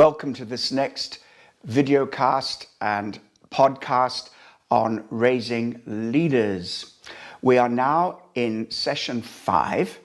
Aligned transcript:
Welcome 0.00 0.32
to 0.36 0.46
this 0.46 0.72
next 0.72 1.18
video 1.64 2.06
cast 2.06 2.68
and 2.80 3.20
podcast 3.50 4.30
on 4.70 5.04
raising 5.10 5.82
leaders. 5.84 6.94
We 7.42 7.58
are 7.58 7.68
now 7.68 8.22
in 8.34 8.70
session 8.70 9.20
five, 9.20 9.98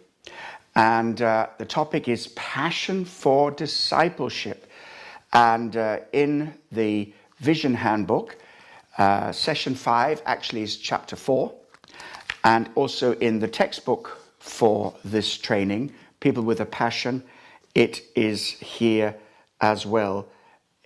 and 0.75 1.21
uh, 1.21 1.47
the 1.60 1.66
topic 1.66 2.10
is 2.10 2.28
passion 2.36 3.05
for 3.05 3.52
discipleship. 3.52 4.70
And 5.32 5.78
uh, 5.78 6.00
in 6.11 6.55
the 6.74 7.14
Vision 7.39 7.74
Handbook, 7.74 8.36
uh, 8.97 9.32
session 9.32 9.75
five 9.75 10.21
actually 10.25 10.64
is 10.64 10.75
chapter 10.75 11.16
four, 11.16 11.54
and 12.43 12.69
also 12.75 13.14
in 13.19 13.39
the 13.39 13.47
textbook 13.47 14.19
for 14.39 14.93
this 15.05 15.38
training, 15.38 15.93
People 16.19 16.43
with 16.43 16.60
a 16.60 16.66
Passion, 16.66 17.24
it 17.74 18.02
is 18.14 18.50
here 18.50 19.16
as 19.61 19.86
well 19.86 20.27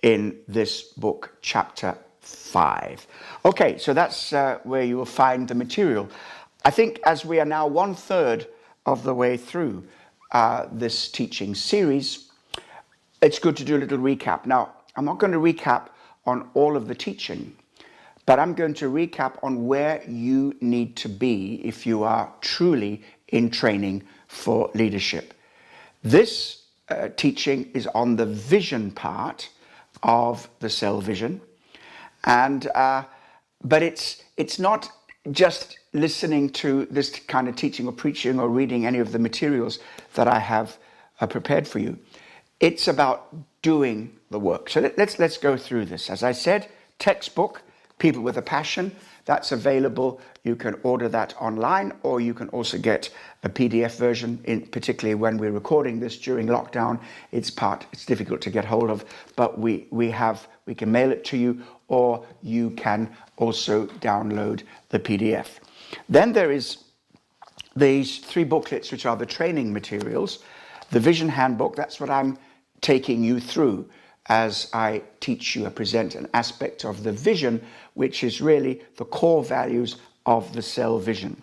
in 0.02 0.38
this 0.48 0.82
book, 0.82 1.36
chapter 1.42 1.96
5. 2.20 3.06
Okay, 3.44 3.78
so 3.78 3.92
that's 3.92 4.32
uh, 4.32 4.58
where 4.64 4.82
you 4.82 4.96
will 4.96 5.04
find 5.04 5.48
the 5.48 5.54
material. 5.54 6.08
I 6.64 6.70
think 6.70 7.00
as 7.04 7.24
we 7.24 7.40
are 7.40 7.44
now 7.44 7.66
one 7.66 7.94
third 7.94 8.46
of 8.86 9.02
the 9.02 9.14
way 9.14 9.36
through 9.36 9.84
uh, 10.32 10.66
this 10.70 11.08
teaching 11.10 11.54
series, 11.54 12.30
it's 13.22 13.38
good 13.38 13.56
to 13.56 13.64
do 13.64 13.76
a 13.76 13.78
little 13.78 13.98
recap. 13.98 14.46
Now, 14.46 14.72
I'm 14.96 15.04
not 15.04 15.18
going 15.18 15.32
to 15.32 15.38
recap 15.38 15.88
on 16.26 16.48
all 16.54 16.76
of 16.76 16.88
the 16.88 16.94
teaching, 16.94 17.56
but 18.26 18.38
I'm 18.38 18.54
going 18.54 18.74
to 18.74 18.90
recap 18.90 19.38
on 19.42 19.66
where 19.66 20.02
you 20.08 20.54
need 20.60 20.96
to 20.96 21.08
be 21.08 21.60
if 21.64 21.86
you 21.86 22.02
are 22.02 22.32
truly 22.40 23.02
in 23.28 23.50
training 23.50 24.02
for 24.28 24.70
leadership. 24.74 25.34
This 26.02 26.59
uh, 26.90 27.08
teaching 27.16 27.70
is 27.74 27.86
on 27.88 28.16
the 28.16 28.26
vision 28.26 28.90
part 28.90 29.48
of 30.02 30.48
the 30.60 30.70
cell 30.70 31.00
vision, 31.00 31.40
and 32.24 32.66
uh, 32.68 33.04
but 33.62 33.82
it's 33.82 34.22
it's 34.36 34.58
not 34.58 34.90
just 35.30 35.78
listening 35.92 36.50
to 36.50 36.86
this 36.90 37.10
kind 37.10 37.48
of 37.48 37.56
teaching 37.56 37.86
or 37.86 37.92
preaching 37.92 38.40
or 38.40 38.48
reading 38.48 38.86
any 38.86 38.98
of 38.98 39.12
the 39.12 39.18
materials 39.18 39.78
that 40.14 40.28
I 40.28 40.38
have 40.38 40.78
uh, 41.20 41.26
prepared 41.26 41.68
for 41.68 41.78
you. 41.78 41.98
It's 42.60 42.88
about 42.88 43.34
doing 43.62 44.16
the 44.30 44.38
work. 44.38 44.70
So 44.70 44.80
let, 44.80 44.96
let's 44.96 45.18
let's 45.18 45.38
go 45.38 45.56
through 45.56 45.86
this. 45.86 46.10
As 46.10 46.22
I 46.22 46.32
said, 46.32 46.68
textbook, 46.98 47.62
people 48.00 48.22
with 48.22 48.36
a 48.38 48.42
passion. 48.42 48.90
That's 49.26 49.52
available. 49.52 50.20
You 50.42 50.56
can 50.56 50.74
order 50.82 51.08
that 51.10 51.40
online, 51.40 51.92
or 52.02 52.20
you 52.20 52.34
can 52.34 52.48
also 52.48 52.78
get 52.78 53.10
a 53.44 53.48
PDF 53.48 53.96
version. 53.96 54.40
In 54.44 54.62
particularly 54.62 55.14
when 55.14 55.38
we're 55.38 55.52
recording 55.52 56.00
this 56.00 56.18
during 56.18 56.48
lockdown, 56.48 56.98
it's 57.30 57.50
part. 57.50 57.86
It's 57.92 58.04
difficult 58.04 58.40
to 58.40 58.50
get 58.50 58.64
hold 58.64 58.90
of, 58.90 59.04
but 59.36 59.58
we 59.58 59.86
we 59.90 60.10
have 60.10 60.48
we 60.66 60.74
can 60.74 60.90
mail 60.90 61.12
it 61.12 61.24
to 61.26 61.36
you, 61.36 61.62
or 61.86 62.26
you 62.42 62.70
can 62.70 63.14
also 63.36 63.86
download 64.00 64.62
the 64.88 64.98
PDF. 64.98 65.60
Then 66.08 66.32
there 66.32 66.50
is 66.50 66.78
these 67.76 68.18
three 68.18 68.44
booklets, 68.44 68.90
which 68.90 69.06
are 69.06 69.16
the 69.16 69.26
training 69.26 69.72
materials. 69.72 70.40
The 70.90 70.98
Vision 70.98 71.28
Handbook. 71.28 71.76
That's 71.76 72.00
what 72.00 72.10
I'm 72.10 72.36
taking 72.80 73.22
you 73.22 73.38
through 73.38 73.88
as 74.30 74.70
I 74.72 75.02
teach 75.18 75.56
you, 75.56 75.66
I 75.66 75.70
present 75.70 76.14
an 76.14 76.28
aspect 76.32 76.84
of 76.84 77.02
the 77.02 77.10
vision, 77.10 77.60
which 77.94 78.22
is 78.22 78.40
really 78.40 78.80
the 78.96 79.04
core 79.04 79.42
values 79.42 79.96
of 80.24 80.52
the 80.52 80.62
cell 80.62 81.00
vision. 81.00 81.42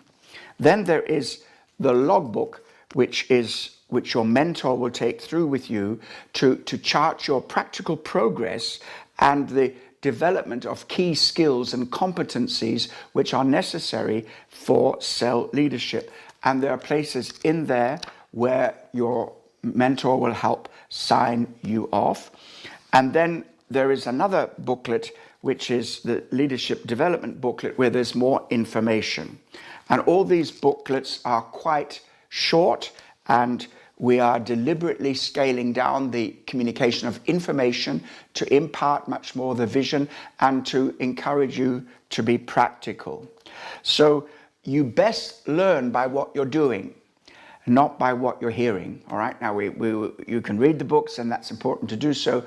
Then 0.58 0.84
there 0.84 1.02
is 1.02 1.44
the 1.78 1.92
logbook, 1.92 2.64
which 2.94 3.30
is 3.30 3.76
which 3.88 4.14
your 4.14 4.24
mentor 4.24 4.76
will 4.76 4.90
take 4.90 5.20
through 5.20 5.46
with 5.46 5.70
you 5.70 6.00
to, 6.34 6.56
to 6.56 6.76
chart 6.76 7.26
your 7.26 7.40
practical 7.40 7.96
progress 7.96 8.80
and 9.18 9.48
the 9.48 9.72
development 10.02 10.66
of 10.66 10.88
key 10.88 11.14
skills 11.14 11.72
and 11.72 11.90
competencies 11.90 12.90
which 13.12 13.32
are 13.32 13.44
necessary 13.44 14.26
for 14.48 15.00
cell 15.00 15.48
leadership. 15.54 16.10
And 16.44 16.62
there 16.62 16.70
are 16.70 16.78
places 16.78 17.32
in 17.44 17.66
there 17.66 18.00
where 18.32 18.74
your 18.92 19.32
mentor 19.62 20.20
will 20.20 20.34
help 20.34 20.68
sign 20.88 21.54
you 21.62 21.88
off. 21.92 22.30
And 22.92 23.12
then 23.12 23.44
there 23.70 23.90
is 23.92 24.06
another 24.06 24.50
booklet, 24.58 25.10
which 25.40 25.70
is 25.70 26.00
the 26.00 26.24
leadership 26.30 26.86
development 26.86 27.40
booklet, 27.40 27.78
where 27.78 27.90
there's 27.90 28.14
more 28.14 28.46
information. 28.50 29.38
And 29.88 30.00
all 30.02 30.24
these 30.24 30.50
booklets 30.50 31.20
are 31.24 31.42
quite 31.42 32.00
short, 32.28 32.92
and 33.26 33.66
we 33.98 34.20
are 34.20 34.38
deliberately 34.38 35.14
scaling 35.14 35.72
down 35.72 36.10
the 36.10 36.36
communication 36.46 37.08
of 37.08 37.20
information 37.26 38.02
to 38.34 38.54
impart 38.54 39.08
much 39.08 39.34
more 39.34 39.54
the 39.54 39.66
vision 39.66 40.08
and 40.40 40.64
to 40.66 40.94
encourage 41.00 41.58
you 41.58 41.84
to 42.10 42.22
be 42.22 42.38
practical. 42.38 43.26
So 43.82 44.28
you 44.62 44.84
best 44.84 45.48
learn 45.48 45.90
by 45.90 46.06
what 46.06 46.30
you're 46.34 46.44
doing 46.44 46.94
not 47.68 47.98
by 47.98 48.12
what 48.12 48.40
you're 48.40 48.50
hearing. 48.50 49.02
All 49.10 49.18
right, 49.18 49.40
now 49.40 49.54
we, 49.54 49.68
we, 49.68 49.88
you 50.26 50.40
can 50.40 50.58
read 50.58 50.78
the 50.78 50.84
books, 50.84 51.18
and 51.18 51.30
that's 51.30 51.50
important 51.50 51.90
to 51.90 51.96
do 51.96 52.12
so, 52.12 52.44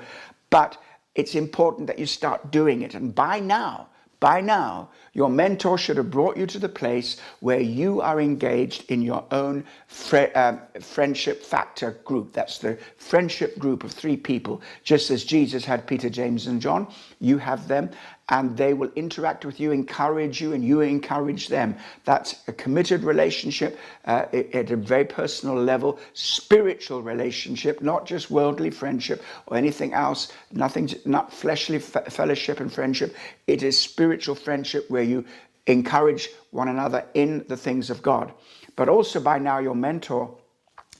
but 0.52 0.76
it's 1.14 1.34
important 1.34 1.86
that 1.88 1.98
you 1.98 2.06
start 2.06 2.52
doing 2.52 2.82
it. 2.82 2.94
And 2.94 3.14
by 3.14 3.40
now, 3.40 3.88
by 4.20 4.40
now, 4.40 4.90
your 5.12 5.28
mentor 5.28 5.76
should 5.76 5.98
have 5.98 6.10
brought 6.10 6.36
you 6.36 6.46
to 6.46 6.58
the 6.58 6.68
place 6.68 7.20
where 7.40 7.60
you 7.60 8.00
are 8.00 8.20
engaged 8.20 8.90
in 8.90 9.02
your 9.02 9.24
own 9.30 9.64
uh, 10.12 10.56
friendship 10.80 11.42
factor 11.42 11.92
group. 12.04 12.32
That's 12.32 12.58
the 12.58 12.78
friendship 12.96 13.58
group 13.58 13.84
of 13.84 13.92
three 13.92 14.16
people. 14.16 14.62
Just 14.84 15.10
as 15.10 15.24
Jesus 15.24 15.64
had 15.64 15.86
Peter, 15.86 16.08
James, 16.08 16.46
and 16.46 16.60
John, 16.60 16.86
you 17.20 17.38
have 17.38 17.68
them 17.68 17.90
and 18.28 18.56
they 18.56 18.72
will 18.72 18.90
interact 18.96 19.44
with 19.44 19.60
you, 19.60 19.72
encourage 19.72 20.40
you, 20.40 20.54
and 20.54 20.64
you 20.64 20.80
encourage 20.80 21.48
them. 21.48 21.76
That's 22.04 22.36
a 22.48 22.52
committed 22.52 23.02
relationship 23.02 23.78
uh, 24.06 24.26
at 24.54 24.70
a 24.70 24.76
very 24.76 25.04
personal 25.04 25.56
level, 25.56 25.98
spiritual 26.14 27.02
relationship, 27.02 27.82
not 27.82 28.06
just 28.06 28.30
worldly 28.30 28.70
friendship 28.70 29.22
or 29.46 29.58
anything 29.58 29.92
else, 29.92 30.32
nothing, 30.50 30.88
not 31.04 31.30
fleshly 31.30 31.78
fellowship 31.78 32.60
and 32.60 32.72
friendship. 32.72 33.14
It 33.46 33.62
is 33.62 33.78
spiritual 33.78 34.34
friendship 34.34 34.88
where 34.88 35.01
you 35.02 35.24
encourage 35.66 36.28
one 36.50 36.68
another 36.68 37.04
in 37.14 37.44
the 37.48 37.56
things 37.56 37.90
of 37.90 38.02
God. 38.02 38.32
But 38.76 38.88
also 38.88 39.20
by 39.20 39.38
now, 39.38 39.58
your 39.58 39.74
mentor 39.74 40.36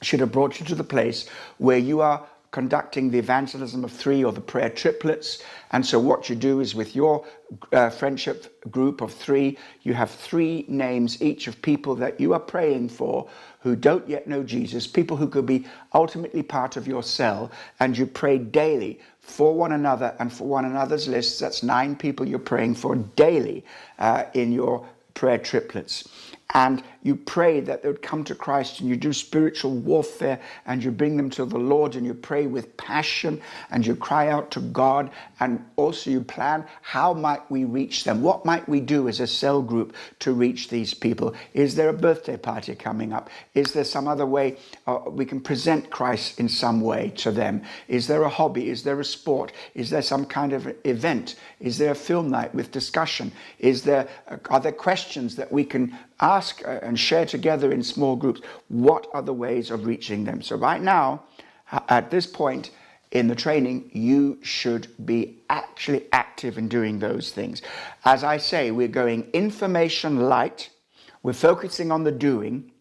should 0.03 0.21
have 0.21 0.33
brought 0.33 0.61
you 0.61 0.67
to 0.67 0.75
the 0.75 0.85
place 0.85 1.29
where 1.59 1.79
you 1.79 2.01
are 2.01 2.27
conducting 2.53 3.11
the 3.11 3.19
evangelism 3.19 3.83
of 3.83 3.91
three 3.91 4.23
or 4.23 4.31
the 4.31 4.41
prayer 4.41 4.69
triplets. 4.69 5.43
And 5.73 5.85
so, 5.85 5.99
what 5.99 6.29
you 6.29 6.37
do 6.37 6.61
is 6.61 6.75
with 6.75 6.95
your 6.95 7.25
uh, 7.73 7.91
friendship 7.91 8.71
group 8.71 9.01
of 9.01 9.13
three, 9.13 9.59
you 9.83 9.95
have 9.95 10.11
three 10.11 10.65
names 10.69 11.21
each 11.21 11.49
of 11.49 11.61
people 11.61 11.97
that 11.97 12.21
you 12.21 12.35
are 12.35 12.41
praying 12.41 12.91
for 12.91 13.29
who 13.61 13.75
don't 13.75 14.09
yet 14.09 14.27
know 14.29 14.43
Jesus, 14.43 14.87
people 14.87 15.17
who 15.17 15.29
could 15.29 15.47
be 15.47 15.67
ultimately 15.95 16.43
part 16.43 16.77
of 16.77 16.87
your 16.87 17.03
cell, 17.03 17.51
and 17.81 17.97
you 17.97 18.07
pray 18.07 18.39
daily 18.39 19.01
for 19.21 19.55
one 19.55 19.73
another 19.73 20.15
and 20.19 20.33
for 20.33 20.47
one 20.47 20.65
another's 20.65 21.09
lists. 21.09 21.39
That's 21.39 21.63
nine 21.63 21.97
people 21.97 22.29
you're 22.29 22.39
praying 22.39 22.75
for 22.75 22.97
daily 22.97 23.65
uh, 23.99 24.25
in 24.35 24.53
your 24.53 24.87
prayer 25.15 25.39
triplets 25.39 26.09
and 26.55 26.83
you 27.03 27.17
pray 27.17 27.61
that 27.61 27.83
they 27.83 27.89
would 27.89 28.03
come 28.03 28.23
to 28.25 28.35
Christ 28.35 28.81
and 28.81 28.89
you 28.89 28.97
do 28.97 29.13
spiritual 29.13 29.73
warfare 29.73 30.41
and 30.67 30.83
you 30.83 30.91
bring 30.91 31.17
them 31.17 31.31
to 31.31 31.45
the 31.45 31.59
Lord 31.59 31.97
and 31.97 32.07
you 32.07 32.15
pray 32.15 32.47
with 32.47 32.77
passion 32.77 33.41
and 33.71 33.85
you 33.85 33.97
cry 33.97 34.29
out 34.29 34.51
to 34.53 34.61
God 34.61 35.11
and 35.41 35.65
also 35.77 36.11
you 36.11 36.21
plan 36.21 36.65
how 36.81 37.13
might 37.13 37.51
we 37.51 37.65
reach 37.65 38.05
them? 38.05 38.23
What 38.23 38.45
might 38.45 38.69
we 38.69 38.81
do 38.81 39.09
as 39.09 39.21
a 39.21 39.27
cell 39.27 39.63
group 39.63 39.95
to 40.21 40.33
reach 40.33 40.69
these 40.69 40.95
people? 40.95 41.35
Is 41.55 41.75
there 41.75 41.89
a 41.89 41.95
birthday 41.95 42.37
party 42.37 42.75
coming 42.75 43.13
up? 43.13 43.31
Is 43.55 43.73
there 43.73 43.85
some 43.85 44.07
other 44.07 44.27
way 44.27 44.59
uh, 44.87 45.01
we 45.09 45.25
can 45.25 45.41
present 45.41 45.91
Christ 45.91 46.39
in 46.39 46.49
some 46.49 46.81
way 46.81 47.13
to 47.17 47.31
them? 47.33 47.63
Is 47.89 48.07
there 48.07 48.23
a 48.23 48.29
hobby? 48.29 48.69
Is 48.69 48.85
there 48.85 49.01
a 49.01 49.05
sport? 49.05 49.53
Is 49.75 49.91
there 49.91 50.03
some 50.03 50.25
kind 50.27 50.53
of 50.53 50.73
event? 50.85 51.37
Is 51.59 51.79
there 51.79 51.93
a 51.93 51.97
film 51.97 52.31
night 52.31 52.55
with 52.55 52.71
discussion? 52.71 53.33
Is 53.59 53.83
there 53.83 54.09
uh, 54.29 54.37
are 54.51 54.61
there 54.61 54.73
questions 54.73 55.37
that 55.37 55.51
we 55.51 55.65
can 55.65 55.97
ask 56.23 56.63
and 56.65 56.99
share 56.99 57.27
together 57.27 57.73
in 57.73 57.83
small 57.83 58.17
groups 58.17 58.41
what 58.69 59.07
are 59.13 59.23
the 59.23 59.35
ways 59.35 59.71
of 59.71 59.85
reaching 59.85 60.25
them. 60.25 60.41
So, 60.41 60.57
right 60.57 60.81
now, 60.81 61.25
at 61.89 62.11
this 62.11 62.27
point 62.27 62.71
in 63.11 63.29
the 63.29 63.35
training, 63.35 63.91
you 63.93 64.39
should 64.43 64.89
be 65.05 65.43
actually 65.51 66.07
active 66.13 66.57
in 66.57 66.69
doing 66.69 66.99
those 66.99 67.31
things. 67.31 67.61
As 68.05 68.25
I 68.25 68.39
say, 68.39 68.71
we're 68.71 68.89
going 68.89 69.29
information 69.33 70.29
light, 70.29 70.71
we're 71.23 71.35
focusing 71.35 71.93
on 71.93 72.05
the 72.05 72.13
doing, 72.13 72.73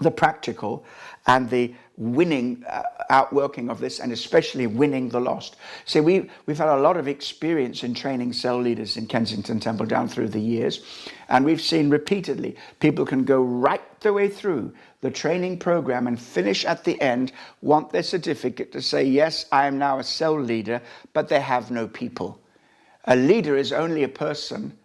the 0.00 0.10
practical, 0.10 0.84
and 1.26 1.48
the 1.48 1.74
winning, 1.98 2.64
uh, 2.68 2.82
outworking 3.10 3.68
of 3.68 3.80
this, 3.80 3.98
and 3.98 4.12
especially 4.12 4.66
winning 4.66 5.08
the 5.08 5.20
lost. 5.20 5.56
See, 5.84 6.00
we, 6.00 6.30
we've 6.46 6.56
had 6.56 6.68
a 6.68 6.80
lot 6.80 6.96
of 6.96 7.08
experience 7.08 7.82
in 7.82 7.92
training 7.92 8.32
cell 8.32 8.58
leaders 8.58 8.96
in 8.96 9.06
Kensington 9.06 9.58
Temple 9.60 9.84
down 9.84 10.08
through 10.08 10.28
the 10.28 10.40
years, 10.40 10.80
and 11.28 11.44
we've 11.44 11.60
seen 11.60 11.90
repeatedly 11.90 12.56
people 12.78 13.04
can 13.04 13.24
go 13.24 13.42
right 13.42 13.82
the 14.00 14.12
way 14.12 14.28
through 14.28 14.72
the 15.00 15.10
training 15.10 15.58
program 15.58 16.06
and 16.06 16.20
finish 16.20 16.64
at 16.64 16.84
the 16.84 17.00
end, 17.00 17.32
want 17.62 17.90
their 17.90 18.02
certificate 18.02 18.72
to 18.72 18.80
say, 18.80 19.04
Yes, 19.04 19.46
I 19.50 19.66
am 19.66 19.78
now 19.78 19.98
a 19.98 20.04
cell 20.04 20.38
leader, 20.40 20.80
but 21.12 21.28
they 21.28 21.40
have 21.40 21.70
no 21.70 21.88
people. 21.88 22.40
A 23.04 23.16
leader 23.16 23.56
is 23.56 23.72
only 23.72 24.04
a 24.04 24.08
person 24.08 24.78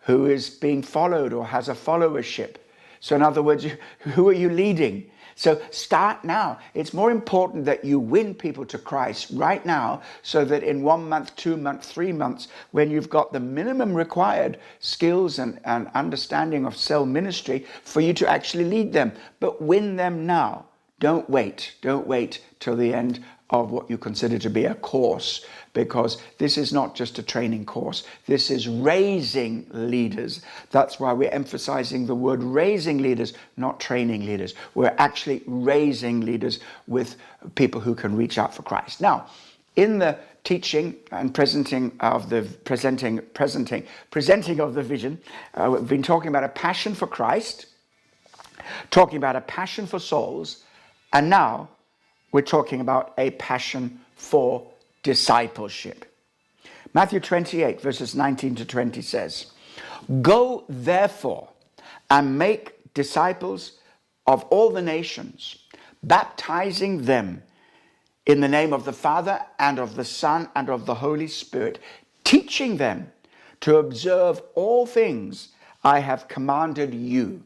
who 0.00 0.26
is 0.26 0.50
being 0.50 0.82
followed 0.82 1.32
or 1.32 1.46
has 1.46 1.68
a 1.68 1.74
followership. 1.74 2.56
So, 3.00 3.14
in 3.14 3.22
other 3.22 3.42
words, 3.42 3.66
who 4.00 4.28
are 4.28 4.32
you 4.32 4.50
leading? 4.50 5.10
So 5.42 5.60
start 5.72 6.24
now. 6.24 6.60
It's 6.72 6.94
more 6.94 7.10
important 7.10 7.64
that 7.64 7.84
you 7.84 7.98
win 7.98 8.32
people 8.32 8.64
to 8.66 8.78
Christ 8.78 9.26
right 9.32 9.66
now 9.66 10.02
so 10.22 10.44
that 10.44 10.62
in 10.62 10.84
one 10.84 11.08
month, 11.08 11.34
two 11.34 11.56
months, 11.56 11.90
three 11.90 12.12
months, 12.12 12.46
when 12.70 12.92
you've 12.92 13.10
got 13.10 13.32
the 13.32 13.40
minimum 13.40 13.92
required 13.92 14.60
skills 14.78 15.40
and, 15.40 15.58
and 15.64 15.90
understanding 15.94 16.64
of 16.64 16.76
cell 16.76 17.04
ministry 17.04 17.66
for 17.82 18.00
you 18.00 18.14
to 18.14 18.30
actually 18.30 18.66
lead 18.66 18.92
them. 18.92 19.10
But 19.40 19.60
win 19.60 19.96
them 19.96 20.26
now. 20.26 20.66
Don't 21.00 21.28
wait. 21.28 21.74
Don't 21.82 22.06
wait 22.06 22.40
till 22.60 22.76
the 22.76 22.94
end 22.94 23.24
of 23.52 23.70
what 23.70 23.88
you 23.88 23.98
consider 23.98 24.38
to 24.38 24.50
be 24.50 24.64
a 24.64 24.74
course 24.74 25.44
because 25.74 26.20
this 26.38 26.58
is 26.58 26.72
not 26.72 26.94
just 26.94 27.18
a 27.18 27.22
training 27.22 27.64
course. 27.64 28.04
This 28.26 28.50
is 28.50 28.66
raising 28.66 29.66
leaders. 29.70 30.42
That's 30.70 30.98
why 30.98 31.12
we're 31.12 31.30
emphasizing 31.30 32.06
the 32.06 32.14
word 32.14 32.42
raising 32.42 32.98
leaders, 32.98 33.34
not 33.56 33.78
training 33.78 34.26
leaders. 34.26 34.54
We're 34.74 34.94
actually 34.98 35.42
raising 35.46 36.22
leaders 36.22 36.60
with 36.86 37.16
people 37.54 37.80
who 37.80 37.94
can 37.94 38.16
reach 38.16 38.38
out 38.38 38.54
for 38.54 38.62
Christ. 38.62 39.00
Now, 39.00 39.26
in 39.76 39.98
the 39.98 40.18
teaching 40.44 40.96
and 41.10 41.34
presenting 41.34 41.92
of 42.00 42.28
the 42.28 42.42
presenting 42.64 43.20
presenting 43.32 43.86
presenting 44.10 44.60
of 44.60 44.74
the 44.74 44.82
vision, 44.82 45.20
uh, 45.54 45.70
we've 45.70 45.88
been 45.88 46.02
talking 46.02 46.28
about 46.28 46.44
a 46.44 46.48
passion 46.48 46.94
for 46.94 47.06
Christ, 47.06 47.66
talking 48.90 49.16
about 49.16 49.36
a 49.36 49.40
passion 49.42 49.86
for 49.86 49.98
souls, 49.98 50.64
and 51.12 51.30
now 51.30 51.68
we're 52.32 52.40
talking 52.40 52.80
about 52.80 53.12
a 53.18 53.30
passion 53.32 54.00
for 54.16 54.66
discipleship. 55.02 56.06
Matthew 56.94 57.20
28, 57.20 57.80
verses 57.80 58.14
19 58.14 58.54
to 58.56 58.64
20 58.64 59.02
says, 59.02 59.52
Go 60.20 60.64
therefore 60.68 61.48
and 62.10 62.38
make 62.38 62.92
disciples 62.94 63.78
of 64.26 64.44
all 64.44 64.70
the 64.70 64.82
nations, 64.82 65.58
baptizing 66.02 67.02
them 67.02 67.42
in 68.26 68.40
the 68.40 68.48
name 68.48 68.72
of 68.72 68.84
the 68.84 68.92
Father 68.92 69.40
and 69.58 69.78
of 69.78 69.96
the 69.96 70.04
Son 70.04 70.48
and 70.54 70.68
of 70.68 70.86
the 70.86 70.94
Holy 70.94 71.26
Spirit, 71.26 71.78
teaching 72.24 72.76
them 72.76 73.10
to 73.60 73.76
observe 73.76 74.40
all 74.54 74.86
things 74.86 75.48
I 75.84 76.00
have 76.00 76.28
commanded 76.28 76.94
you. 76.94 77.42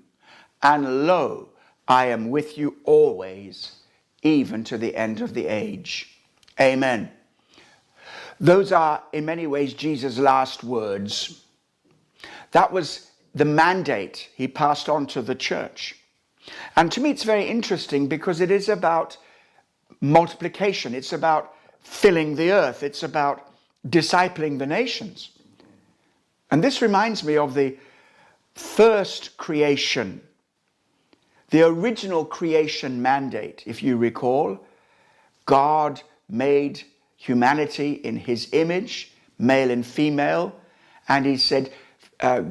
And 0.62 1.06
lo, 1.06 1.50
I 1.89 2.06
am 2.06 2.31
with 2.31 2.59
you 2.59 2.77
always 2.85 3.77
even 4.26 4.64
to 4.64 4.76
the 4.76 4.96
end 4.96 5.20
of 5.20 5.34
the 5.34 5.46
age. 5.46 6.19
Amen. 6.61 7.11
Those 8.40 8.73
are, 8.73 9.02
in 9.12 9.25
many 9.25 9.46
ways, 9.46 9.73
Jesus' 9.73 10.19
last 10.19 10.64
words. 10.64 11.43
That 12.50 12.73
was 12.73 13.11
the 13.34 13.44
mandate 13.44 14.28
he 14.34 14.49
passed 14.49 14.88
on 14.88 15.06
to 15.08 15.23
the 15.23 15.34
church. 15.34 15.94
And 16.76 16.90
to 16.93 17.00
me, 17.00 17.11
it's 17.11 17.25
very 17.25 17.44
interesting 17.44 18.08
because 18.08 18.40
it 18.40 18.50
is 18.50 18.69
about 18.69 19.17
multiplication, 20.00 20.94
it's 20.94 21.12
about 21.12 21.55
filling 21.81 22.37
the 22.37 22.52
earth, 22.52 22.82
it's 22.82 23.02
about 23.02 23.52
discipling 23.88 24.58
the 24.58 24.67
nations. 24.67 25.31
And 26.50 26.62
this 26.62 26.82
reminds 26.82 27.25
me 27.25 27.37
of 27.37 27.55
the 27.55 27.76
first 28.55 29.37
creation 29.37 30.20
the 31.50 31.62
original 31.62 32.25
creation 32.25 33.00
mandate, 33.00 33.62
if 33.66 33.82
you 33.82 33.96
recall, 33.96 34.58
God 35.44 36.02
made 36.28 36.82
humanity 37.16 37.93
in 37.93 38.16
his 38.16 38.48
image, 38.52 39.12
male 39.38 39.70
and 39.70 39.87
female, 39.87 40.54
and 41.08 41.25
he 41.25 41.37
said, 41.37 41.72
uh, 42.20 42.43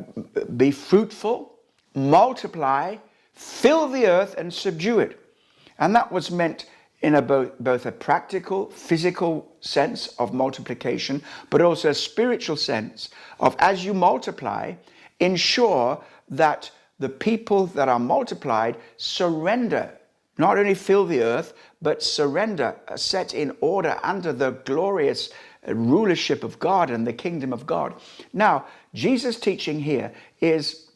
Be 0.55 0.71
fruitful, 0.71 1.59
multiply, 1.93 2.97
fill 3.33 3.89
the 3.89 4.07
earth, 4.07 4.35
and 4.37 4.53
subdue 4.53 4.99
it. 4.99 5.19
And 5.77 5.93
that 5.95 6.11
was 6.11 6.31
meant 6.31 6.69
in 7.01 7.15
a 7.15 7.21
both, 7.21 7.51
both 7.59 7.85
a 7.85 7.91
practical, 7.91 8.69
physical 8.71 9.51
sense 9.59 10.07
of 10.19 10.33
multiplication, 10.33 11.21
but 11.49 11.61
also 11.61 11.89
a 11.89 11.93
spiritual 11.93 12.55
sense 12.55 13.09
of 13.39 13.55
as 13.59 13.83
you 13.83 13.93
multiply, 13.93 14.73
ensure 15.19 16.01
that 16.29 16.71
the 16.99 17.09
people 17.09 17.67
that 17.67 17.89
are 17.89 17.99
multiplied 17.99 18.77
surrender, 18.97 19.91
not 20.37 20.57
only 20.57 20.73
fill 20.73 21.05
the 21.05 21.21
earth, 21.21 21.53
but 21.81 22.01
surrender, 22.01 22.75
uh, 22.87 22.97
set 22.97 23.33
in 23.33 23.55
order 23.61 23.99
under 24.03 24.33
the 24.33 24.51
glorious 24.51 25.29
uh, 25.67 25.73
rulership 25.73 26.43
of 26.43 26.59
God 26.59 26.89
and 26.89 27.05
the 27.05 27.13
kingdom 27.13 27.53
of 27.53 27.65
God. 27.65 27.93
Now, 28.33 28.65
Jesus' 28.93 29.39
teaching 29.39 29.79
here 29.79 30.13
is 30.39 30.87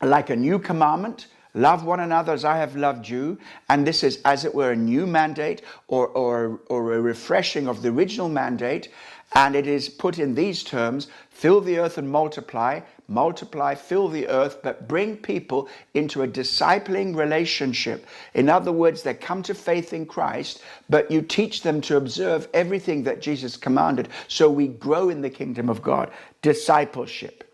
like 0.00 0.30
a 0.30 0.36
new 0.36 0.58
commandment. 0.58 1.26
Love 1.54 1.84
one 1.84 2.00
another 2.00 2.32
as 2.32 2.44
I 2.44 2.56
have 2.56 2.76
loved 2.76 3.08
you. 3.08 3.38
And 3.68 3.86
this 3.86 4.02
is, 4.02 4.20
as 4.24 4.44
it 4.44 4.54
were, 4.54 4.72
a 4.72 4.76
new 4.76 5.06
mandate 5.06 5.62
or, 5.88 6.08
or, 6.08 6.60
or 6.68 6.94
a 6.94 7.00
refreshing 7.00 7.68
of 7.68 7.82
the 7.82 7.90
original 7.90 8.28
mandate. 8.28 8.88
And 9.34 9.54
it 9.54 9.66
is 9.66 9.88
put 9.88 10.18
in 10.18 10.34
these 10.34 10.62
terms 10.62 11.08
fill 11.30 11.60
the 11.60 11.78
earth 11.78 11.98
and 11.98 12.08
multiply, 12.08 12.80
multiply, 13.12 13.74
fill 13.74 14.08
the 14.08 14.26
earth, 14.28 14.58
but 14.62 14.88
bring 14.88 15.16
people 15.16 15.68
into 15.94 16.22
a 16.22 16.28
discipling 16.28 17.14
relationship. 17.14 18.06
In 18.34 18.48
other 18.48 18.72
words, 18.72 19.02
they 19.02 19.14
come 19.14 19.42
to 19.44 19.54
faith 19.54 19.92
in 19.92 20.06
Christ, 20.06 20.62
but 20.88 21.10
you 21.10 21.22
teach 21.22 21.62
them 21.62 21.80
to 21.82 21.96
observe 21.96 22.48
everything 22.54 23.02
that 23.04 23.20
Jesus 23.20 23.56
commanded 23.56 24.08
so 24.28 24.50
we 24.50 24.68
grow 24.68 25.08
in 25.08 25.20
the 25.20 25.30
kingdom 25.30 25.68
of 25.68 25.82
God. 25.82 26.10
Discipleship. 26.40 27.48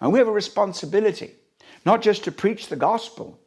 And 0.00 0.12
we 0.12 0.18
have 0.18 0.28
a 0.28 0.32
responsibility, 0.32 1.32
not 1.84 2.02
just 2.02 2.24
to 2.24 2.32
preach 2.32 2.68
the 2.68 2.76
gospel 2.76 3.38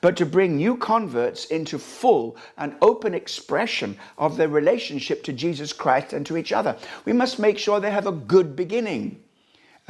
but 0.00 0.16
to 0.16 0.26
bring 0.26 0.56
new 0.56 0.76
converts 0.76 1.46
into 1.46 1.78
full 1.78 2.36
and 2.58 2.76
open 2.82 3.14
expression 3.14 3.96
of 4.18 4.36
their 4.36 4.48
relationship 4.48 5.22
to 5.24 5.32
Jesus 5.32 5.72
Christ 5.72 6.12
and 6.12 6.26
to 6.26 6.36
each 6.36 6.52
other. 6.52 6.76
We 7.04 7.12
must 7.12 7.38
make 7.38 7.58
sure 7.58 7.80
they 7.80 7.90
have 7.90 8.06
a 8.06 8.12
good 8.12 8.54
beginning. 8.56 9.22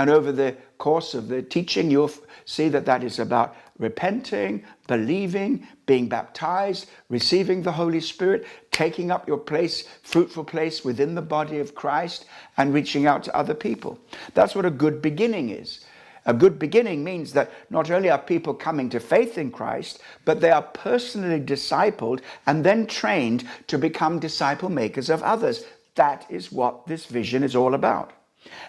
And 0.01 0.09
over 0.09 0.33
the 0.33 0.57
course 0.79 1.13
of 1.13 1.29
the 1.29 1.43
teaching, 1.43 1.91
you'll 1.91 2.11
see 2.47 2.71
that 2.71 2.87
that 2.87 3.05
is 3.05 3.19
about 3.19 3.55
repenting, 3.79 4.65
believing, 4.87 5.69
being 5.85 6.09
baptized, 6.09 6.89
receiving 7.11 7.63
the 7.63 7.73
Holy 7.73 8.01
Spirit, 8.01 8.47
taking 8.71 9.11
up 9.11 9.29
your 9.29 9.37
place, 9.37 9.87
fruitful 10.03 10.45
place 10.45 10.87
within 10.87 11.15
the 11.15 11.21
body 11.21 11.59
of 11.59 11.75
Christ, 11.75 12.25
and 12.57 12.73
reaching 12.73 13.07
out 13.07 13.23
to 13.25 13.37
other 13.37 13.53
people. 13.53 13.99
That's 14.33 14.55
what 14.55 14.65
a 14.65 14.71
good 14.71 15.03
beginning 15.03 15.51
is. 15.51 15.85
A 16.25 16.33
good 16.33 16.59
beginning 16.59 17.05
means 17.05 17.35
that 17.35 17.51
not 17.69 17.91
only 17.91 18.09
are 18.09 18.17
people 18.17 18.55
coming 18.55 18.89
to 18.89 19.01
faith 19.01 19.37
in 19.37 19.51
Christ, 19.51 20.01
but 20.25 20.41
they 20.41 20.51
are 20.51 20.63
personally 20.63 21.41
discipled 21.43 22.21
and 22.47 22.65
then 22.65 22.87
trained 22.87 23.47
to 23.67 23.77
become 23.77 24.19
disciple 24.19 24.71
makers 24.71 25.11
of 25.11 25.23
others. 25.23 25.67
That 25.97 26.25
is 26.31 26.51
what 26.51 26.87
this 26.87 27.05
vision 27.05 27.43
is 27.43 27.55
all 27.55 27.75
about. 27.75 28.15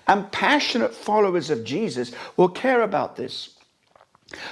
And 0.08 0.32
passionate 0.32 0.94
followers 0.94 1.50
of 1.50 1.64
Jesus 1.64 2.12
will 2.38 2.50
care 2.50 2.82
about 2.82 3.16
this. 3.16 3.56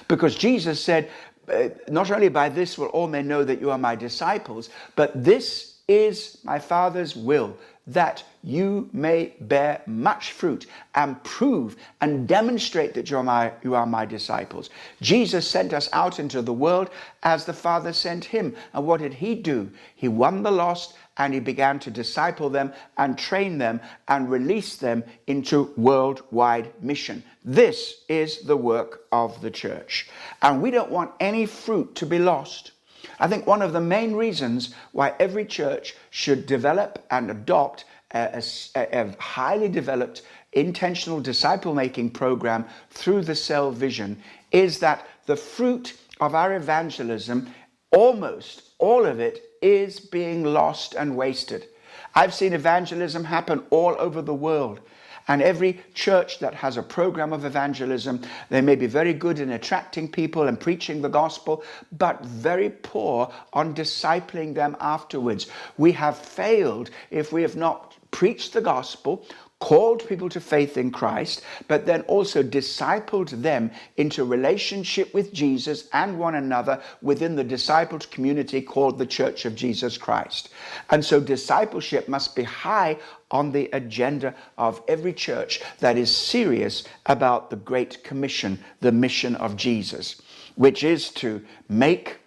Because 0.07 0.35
Jesus 0.35 0.83
said, 0.83 1.09
uh, 1.51 1.69
Not 1.87 2.11
only 2.11 2.29
by 2.29 2.49
this 2.49 2.77
will 2.77 2.87
all 2.87 3.07
men 3.07 3.27
know 3.27 3.43
that 3.43 3.61
you 3.61 3.71
are 3.71 3.77
my 3.77 3.95
disciples, 3.95 4.69
but 4.95 5.23
this 5.23 5.79
is 5.87 6.37
my 6.43 6.59
Father's 6.59 7.15
will, 7.15 7.57
that 7.87 8.23
you 8.43 8.87
may 8.93 9.33
bear 9.41 9.81
much 9.87 10.31
fruit 10.31 10.67
and 10.93 11.21
prove 11.23 11.75
and 11.99 12.27
demonstrate 12.27 12.93
that 12.93 13.09
you 13.09 13.17
are, 13.17 13.23
my, 13.23 13.51
you 13.63 13.73
are 13.73 13.87
my 13.87 14.05
disciples. 14.05 14.69
Jesus 15.01 15.47
sent 15.47 15.73
us 15.73 15.89
out 15.91 16.19
into 16.19 16.41
the 16.43 16.53
world 16.53 16.91
as 17.23 17.45
the 17.45 17.53
Father 17.53 17.91
sent 17.91 18.23
him. 18.25 18.55
And 18.73 18.85
what 18.85 19.01
did 19.01 19.15
he 19.15 19.33
do? 19.33 19.71
He 19.95 20.07
won 20.07 20.43
the 20.43 20.51
lost 20.51 20.93
and 21.19 21.33
he 21.33 21.39
began 21.39 21.77
to 21.79 21.91
disciple 21.91 22.49
them 22.49 22.73
and 22.97 23.17
train 23.17 23.57
them 23.57 23.79
and 24.07 24.31
release 24.31 24.77
them 24.77 25.03
into 25.27 25.71
worldwide 25.75 26.71
mission. 26.81 27.23
This 27.43 28.03
is 28.07 28.41
the 28.41 28.57
work 28.57 29.01
of 29.11 29.41
the 29.41 29.51
church. 29.51 30.09
And 30.41 30.61
we 30.61 30.71
don't 30.71 30.89
want 30.89 31.11
any 31.19 31.45
fruit 31.45 31.93
to 31.95 32.05
be 32.05 32.17
lost. 32.17 32.71
I 33.19 33.27
think 33.27 33.45
one 33.45 33.61
of 33.61 33.73
the 33.73 33.81
main 33.81 34.15
reasons 34.15 34.73
why 34.93 35.13
every 35.19 35.45
church 35.45 35.95
should 36.09 36.45
develop 36.45 37.05
and 37.11 37.29
adopt 37.29 37.83
a, 38.13 38.41
a, 38.75 38.87
a 39.01 39.15
highly 39.21 39.67
developed 39.67 40.23
intentional 40.53 41.19
disciple 41.19 41.75
making 41.75 42.09
program 42.11 42.65
through 42.89 43.21
the 43.21 43.35
cell 43.35 43.71
vision 43.71 44.21
is 44.51 44.79
that 44.79 45.05
the 45.25 45.35
fruit 45.35 45.95
of 46.19 46.33
our 46.33 46.55
evangelism, 46.55 47.47
almost 47.91 48.71
all 48.79 49.05
of 49.05 49.19
it, 49.19 49.48
is 49.61 49.99
being 49.99 50.43
lost 50.43 50.95
and 50.95 51.15
wasted. 51.15 51.67
I've 52.15 52.33
seen 52.33 52.53
evangelism 52.53 53.23
happen 53.23 53.63
all 53.69 53.95
over 53.99 54.21
the 54.21 54.33
world. 54.33 54.79
And 55.27 55.43
every 55.43 55.79
church 55.93 56.39
that 56.39 56.55
has 56.55 56.75
a 56.75 56.81
program 56.81 57.33
of 57.33 57.45
evangelism, 57.45 58.21
they 58.49 58.61
may 58.61 58.75
be 58.75 58.87
very 58.87 59.13
good 59.13 59.39
in 59.39 59.51
attracting 59.51 60.11
people 60.11 60.47
and 60.47 60.59
preaching 60.59 61.03
the 61.03 61.07
gospel, 61.07 61.63
but 61.91 62.25
very 62.25 62.71
poor 62.71 63.31
on 63.53 63.75
discipling 63.75 64.55
them 64.55 64.75
afterwards. 64.79 65.45
We 65.77 65.91
have 65.91 66.17
failed 66.17 66.89
if 67.11 67.31
we 67.31 67.43
have 67.43 67.55
not 67.55 67.95
preached 68.09 68.53
the 68.53 68.61
gospel, 68.61 69.23
called 69.59 70.07
people 70.07 70.29
to 70.29 70.39
faith 70.39 70.77
in 70.77 70.89
Christ, 70.89 71.41
but 71.67 71.85
then 71.85 72.01
also 72.03 72.41
discipled 72.41 73.41
them 73.41 73.71
into 73.97 74.23
relationship 74.23 75.13
with 75.13 75.33
Jesus 75.33 75.89
and 75.91 76.17
one 76.17 76.35
another 76.35 76.81
within 77.01 77.35
the 77.35 77.43
discipled 77.43 78.09
community 78.09 78.61
called 78.61 78.97
the 78.97 79.05
Church 79.05 79.45
of 79.45 79.55
Jesus 79.55 79.97
Christ. 79.97 80.49
And 80.89 81.03
so 81.03 81.19
discipleship 81.19 82.07
must 82.07 82.35
be 82.37 82.43
high 82.43 82.97
on 83.31 83.51
the 83.51 83.69
agenda 83.73 84.33
of 84.57 84.81
every 84.87 85.13
church 85.13 85.61
that 85.79 85.97
is 85.97 86.15
serious 86.15 86.85
about 87.05 87.49
the 87.49 87.57
Great 87.57 88.03
Commission, 88.03 88.59
the 88.79 88.93
mission 88.93 89.35
of 89.35 89.57
Jesus, 89.57 90.21
which 90.55 90.83
is 90.85 91.09
to 91.11 91.45
make, 91.67 92.17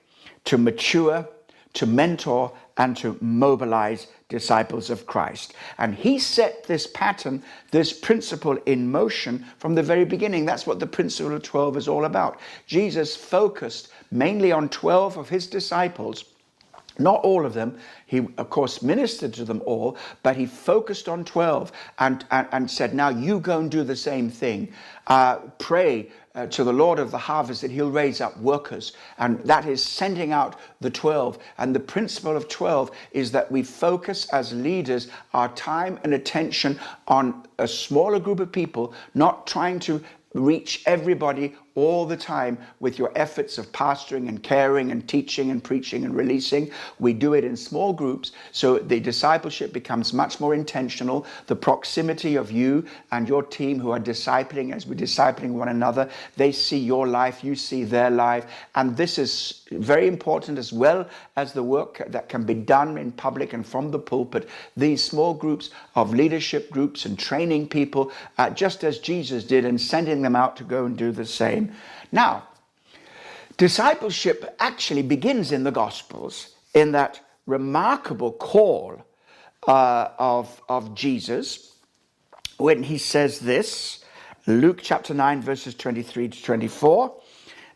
to 0.44 0.58
mature, 0.58 1.26
to 1.72 1.86
mentor, 1.86 2.52
and 2.76 2.96
to 2.98 3.16
mobilize 3.20 4.06
disciples 4.28 4.90
of 4.90 5.06
Christ. 5.06 5.54
And 5.78 5.94
he 5.94 6.18
set 6.18 6.64
this 6.64 6.86
pattern, 6.86 7.42
this 7.70 7.92
principle 7.92 8.56
in 8.66 8.90
motion 8.90 9.44
from 9.58 9.74
the 9.74 9.82
very 9.82 10.04
beginning. 10.04 10.46
That's 10.46 10.66
what 10.66 10.80
the 10.80 10.86
principle 10.86 11.34
of 11.34 11.42
12 11.42 11.76
is 11.76 11.88
all 11.88 12.04
about. 12.04 12.40
Jesus 12.66 13.14
focused 13.14 13.88
mainly 14.10 14.52
on 14.52 14.68
12 14.68 15.18
of 15.18 15.28
his 15.28 15.46
disciples. 15.46 16.24
Not 16.98 17.20
all 17.22 17.46
of 17.46 17.54
them. 17.54 17.78
He, 18.06 18.26
of 18.36 18.50
course, 18.50 18.82
ministered 18.82 19.32
to 19.34 19.44
them 19.44 19.62
all, 19.64 19.96
but 20.22 20.36
he 20.36 20.46
focused 20.46 21.08
on 21.08 21.24
12 21.24 21.72
and, 21.98 22.24
and, 22.30 22.48
and 22.52 22.70
said, 22.70 22.94
Now 22.94 23.08
you 23.08 23.40
go 23.40 23.60
and 23.60 23.70
do 23.70 23.84
the 23.84 23.96
same 23.96 24.30
thing. 24.30 24.72
Uh, 25.06 25.36
pray 25.58 26.10
uh, 26.34 26.46
to 26.46 26.64
the 26.64 26.72
Lord 26.72 26.98
of 26.98 27.10
the 27.10 27.18
harvest 27.18 27.60
that 27.62 27.70
he'll 27.70 27.90
raise 27.90 28.20
up 28.20 28.36
workers. 28.38 28.92
And 29.18 29.38
that 29.40 29.66
is 29.66 29.82
sending 29.82 30.32
out 30.32 30.58
the 30.80 30.90
12. 30.90 31.38
And 31.58 31.74
the 31.74 31.80
principle 31.80 32.36
of 32.36 32.48
12 32.48 32.90
is 33.12 33.32
that 33.32 33.50
we 33.50 33.62
focus 33.62 34.26
as 34.30 34.52
leaders 34.52 35.08
our 35.34 35.48
time 35.50 35.98
and 36.04 36.14
attention 36.14 36.78
on 37.08 37.44
a 37.58 37.68
smaller 37.68 38.18
group 38.18 38.40
of 38.40 38.52
people, 38.52 38.94
not 39.14 39.46
trying 39.46 39.78
to 39.80 40.02
reach 40.34 40.82
everybody 40.86 41.54
all 41.74 42.06
the 42.06 42.16
time 42.16 42.58
with 42.80 42.98
your 42.98 43.12
efforts 43.16 43.58
of 43.58 43.70
pastoring 43.72 44.28
and 44.28 44.42
caring 44.42 44.90
and 44.90 45.08
teaching 45.08 45.50
and 45.50 45.62
preaching 45.64 46.04
and 46.04 46.14
releasing. 46.14 46.70
We 46.98 47.12
do 47.12 47.34
it 47.34 47.44
in 47.44 47.56
small 47.56 47.92
groups 47.92 48.32
so 48.52 48.78
the 48.78 49.00
discipleship 49.00 49.72
becomes 49.72 50.12
much 50.12 50.40
more 50.40 50.54
intentional. 50.54 51.26
The 51.46 51.56
proximity 51.56 52.36
of 52.36 52.50
you 52.50 52.84
and 53.10 53.28
your 53.28 53.42
team 53.42 53.78
who 53.78 53.90
are 53.90 54.00
discipling 54.00 54.74
as 54.74 54.86
we're 54.86 54.94
discipling 54.94 55.52
one 55.52 55.68
another, 55.68 56.08
they 56.36 56.52
see 56.52 56.78
your 56.78 57.06
life, 57.06 57.42
you 57.42 57.54
see 57.54 57.84
their 57.84 58.10
life. 58.10 58.46
And 58.74 58.96
this 58.96 59.18
is 59.18 59.62
very 59.70 60.06
important 60.06 60.58
as 60.58 60.72
well 60.72 61.08
as 61.36 61.52
the 61.52 61.62
work 61.62 62.02
that 62.08 62.28
can 62.28 62.44
be 62.44 62.54
done 62.54 62.98
in 62.98 63.12
public 63.12 63.52
and 63.52 63.66
from 63.66 63.90
the 63.90 63.98
pulpit. 63.98 64.48
These 64.76 65.02
small 65.02 65.34
groups 65.34 65.70
of 65.94 66.12
leadership 66.12 66.70
groups 66.70 67.06
and 67.06 67.18
training 67.18 67.68
people, 67.68 68.12
uh, 68.38 68.50
just 68.50 68.84
as 68.84 68.98
Jesus 68.98 69.44
did, 69.44 69.64
and 69.64 69.80
sending 69.80 70.22
them 70.22 70.36
out 70.36 70.56
to 70.56 70.64
go 70.64 70.84
and 70.84 70.96
do 70.96 71.12
the 71.12 71.26
same. 71.26 71.61
Now, 72.10 72.48
discipleship 73.56 74.56
actually 74.58 75.02
begins 75.02 75.52
in 75.52 75.64
the 75.64 75.70
Gospels 75.70 76.54
in 76.74 76.92
that 76.92 77.20
remarkable 77.46 78.32
call 78.32 79.04
uh, 79.66 80.08
of, 80.18 80.60
of 80.68 80.94
Jesus 80.94 81.76
when 82.56 82.82
he 82.82 82.98
says 82.98 83.40
this 83.40 84.04
Luke 84.46 84.80
chapter 84.82 85.14
9, 85.14 85.40
verses 85.40 85.74
23 85.74 86.28
to 86.28 86.42
24. 86.42 87.14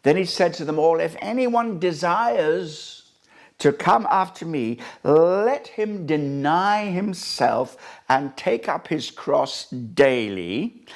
Then 0.02 0.16
he 0.16 0.24
said 0.24 0.54
to 0.54 0.64
them 0.64 0.78
all, 0.78 0.98
If 0.98 1.16
anyone 1.20 1.78
desires 1.78 2.96
to 3.58 3.72
come 3.72 4.06
after 4.10 4.44
me, 4.44 4.78
let 5.04 5.68
him 5.68 6.06
deny 6.06 6.86
himself 6.86 7.76
and 8.08 8.36
take 8.36 8.68
up 8.68 8.88
his 8.88 9.10
cross 9.10 9.68
daily 9.70 10.86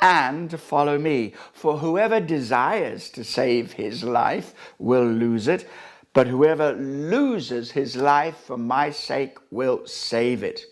and 0.00 0.58
follow 0.58 0.98
me. 0.98 1.34
For 1.52 1.78
whoever 1.78 2.20
desires 2.20 3.10
to 3.10 3.24
save 3.24 3.72
his 3.72 4.02
life 4.04 4.54
will 4.78 5.04
lose 5.04 5.48
it, 5.48 5.68
but 6.12 6.26
whoever 6.26 6.72
loses 6.72 7.72
his 7.72 7.96
life 7.96 8.36
for 8.36 8.56
my 8.56 8.90
sake 8.90 9.38
will 9.50 9.86
save 9.86 10.42
it. 10.42 10.62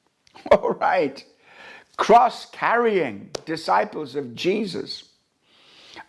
All 0.52 0.72
right. 0.72 1.24
Cross 1.96 2.50
carrying 2.50 3.30
disciples 3.44 4.16
of 4.16 4.34
Jesus. 4.34 5.04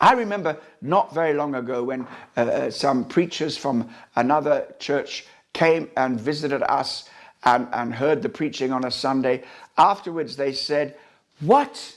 I 0.01 0.13
remember 0.13 0.58
not 0.82 1.13
very 1.13 1.34
long 1.34 1.55
ago 1.55 1.84
when 1.84 2.08
uh, 2.36 2.41
uh, 2.41 2.72
some 2.72 3.05
preachers 3.05 3.55
from 3.55 3.89
another 4.15 4.74
church 4.79 5.25
came 5.53 5.89
and 5.96 6.20
visited 6.20 6.63
us 6.63 7.08
and, 7.44 7.67
and 7.72 7.94
heard 7.94 8.22
the 8.22 8.29
preaching 8.29 8.72
on 8.72 8.84
a 8.84 8.91
Sunday. 8.91 9.44
Afterwards, 9.77 10.36
they 10.36 10.53
said, 10.53 10.98
What? 11.39 11.96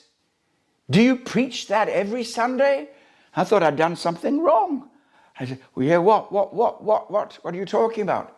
Do 0.90 1.02
you 1.02 1.16
preach 1.16 1.68
that 1.68 1.88
every 1.88 2.24
Sunday? 2.24 2.88
I 3.36 3.44
thought 3.44 3.62
I'd 3.62 3.76
done 3.76 3.96
something 3.96 4.40
wrong. 4.40 4.88
I 5.38 5.46
said, 5.46 5.58
Well, 5.74 5.86
yeah, 5.86 5.98
what, 5.98 6.32
what, 6.32 6.54
what, 6.54 6.82
what, 6.82 7.10
what? 7.10 7.38
What 7.42 7.54
are 7.54 7.58
you 7.58 7.66
talking 7.66 8.02
about? 8.02 8.36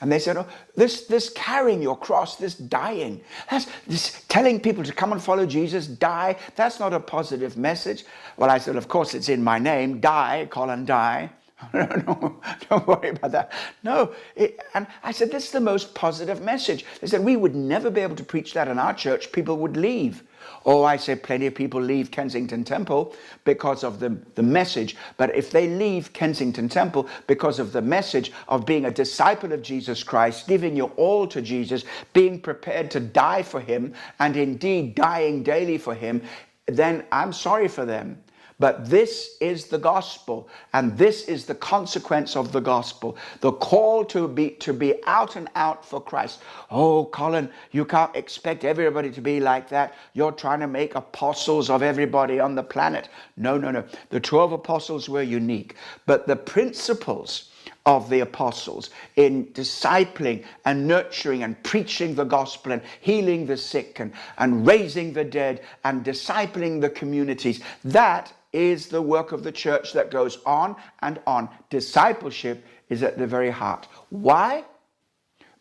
And 0.00 0.10
they 0.10 0.18
said, 0.18 0.36
Oh, 0.36 0.46
this, 0.76 1.06
this 1.06 1.28
carrying 1.30 1.82
your 1.82 1.96
cross, 1.96 2.36
this 2.36 2.54
dying, 2.54 3.20
that's 3.50 3.66
this 3.86 4.24
telling 4.28 4.60
people 4.60 4.82
to 4.82 4.92
come 4.92 5.12
and 5.12 5.22
follow 5.22 5.44
Jesus, 5.44 5.86
die, 5.86 6.36
that's 6.56 6.80
not 6.80 6.94
a 6.94 7.00
positive 7.00 7.56
message. 7.56 8.04
Well, 8.36 8.50
I 8.50 8.58
said, 8.58 8.76
Of 8.76 8.88
course, 8.88 9.14
it's 9.14 9.28
in 9.28 9.44
my 9.44 9.58
name, 9.58 10.00
die, 10.00 10.48
Colin, 10.50 10.86
die. 10.86 11.30
no, 11.74 11.84
no, 11.84 12.40
don't 12.70 12.86
worry 12.86 13.10
about 13.10 13.32
that. 13.32 13.52
No, 13.82 14.14
it, 14.34 14.60
and 14.72 14.86
I 15.02 15.12
said, 15.12 15.30
This 15.30 15.44
is 15.44 15.50
the 15.50 15.60
most 15.60 15.94
positive 15.94 16.40
message. 16.40 16.86
They 17.00 17.06
said, 17.06 17.22
We 17.22 17.36
would 17.36 17.54
never 17.54 17.90
be 17.90 18.00
able 18.00 18.16
to 18.16 18.24
preach 18.24 18.54
that 18.54 18.68
in 18.68 18.78
our 18.78 18.94
church, 18.94 19.30
people 19.32 19.58
would 19.58 19.76
leave. 19.76 20.24
Oh, 20.66 20.84
I 20.84 20.96
say 20.96 21.16
plenty 21.16 21.46
of 21.46 21.54
people 21.54 21.80
leave 21.80 22.10
Kensington 22.10 22.64
Temple 22.64 23.14
because 23.44 23.82
of 23.82 23.98
the, 23.98 24.10
the 24.34 24.42
message. 24.42 24.96
But 25.16 25.34
if 25.34 25.50
they 25.50 25.68
leave 25.68 26.12
Kensington 26.12 26.68
Temple 26.68 27.08
because 27.26 27.58
of 27.58 27.72
the 27.72 27.80
message 27.80 28.32
of 28.48 28.66
being 28.66 28.84
a 28.84 28.90
disciple 28.90 29.52
of 29.52 29.62
Jesus 29.62 30.02
Christ, 30.02 30.46
giving 30.46 30.76
your 30.76 30.90
all 30.96 31.26
to 31.28 31.40
Jesus, 31.40 31.84
being 32.12 32.40
prepared 32.40 32.90
to 32.90 33.00
die 33.00 33.42
for 33.42 33.60
him, 33.60 33.94
and 34.18 34.36
indeed 34.36 34.94
dying 34.94 35.42
daily 35.42 35.78
for 35.78 35.94
him, 35.94 36.22
then 36.66 37.04
I'm 37.10 37.32
sorry 37.32 37.68
for 37.68 37.84
them. 37.84 38.22
But 38.60 38.90
this 38.90 39.38
is 39.40 39.68
the 39.68 39.78
gospel, 39.78 40.46
and 40.74 40.96
this 40.98 41.24
is 41.28 41.46
the 41.46 41.54
consequence 41.54 42.36
of 42.36 42.52
the 42.52 42.60
gospel. 42.60 43.16
The 43.40 43.52
call 43.52 44.04
to 44.06 44.28
be 44.28 44.50
to 44.50 44.74
be 44.74 45.02
out 45.06 45.34
and 45.36 45.48
out 45.56 45.82
for 45.82 45.98
Christ. 45.98 46.40
Oh, 46.70 47.06
Colin, 47.06 47.48
you 47.72 47.86
can't 47.86 48.14
expect 48.14 48.64
everybody 48.64 49.10
to 49.12 49.22
be 49.22 49.40
like 49.40 49.70
that. 49.70 49.94
You're 50.12 50.32
trying 50.32 50.60
to 50.60 50.66
make 50.66 50.94
apostles 50.94 51.70
of 51.70 51.82
everybody 51.82 52.38
on 52.38 52.54
the 52.54 52.62
planet. 52.62 53.08
No, 53.38 53.56
no, 53.56 53.70
no. 53.70 53.82
The 54.10 54.20
12 54.20 54.52
apostles 54.52 55.08
were 55.08 55.22
unique, 55.22 55.74
but 56.04 56.26
the 56.26 56.36
principles 56.36 57.50
of 57.86 58.10
the 58.10 58.20
apostles 58.20 58.90
in 59.16 59.46
discipling 59.54 60.44
and 60.66 60.86
nurturing 60.86 61.44
and 61.44 61.60
preaching 61.62 62.14
the 62.14 62.24
gospel 62.24 62.72
and 62.72 62.82
healing 63.00 63.46
the 63.46 63.56
sick 63.56 64.00
and, 64.00 64.12
and 64.36 64.66
raising 64.66 65.14
the 65.14 65.24
dead 65.24 65.62
and 65.84 66.04
discipling 66.04 66.82
the 66.82 66.90
communities. 66.90 67.62
That 67.84 68.32
is 68.52 68.88
the 68.88 69.02
work 69.02 69.32
of 69.32 69.44
the 69.44 69.52
church 69.52 69.92
that 69.92 70.10
goes 70.10 70.38
on 70.44 70.76
and 71.00 71.20
on. 71.26 71.48
Discipleship 71.68 72.64
is 72.88 73.02
at 73.02 73.18
the 73.18 73.26
very 73.26 73.50
heart. 73.50 73.86
Why? 74.10 74.64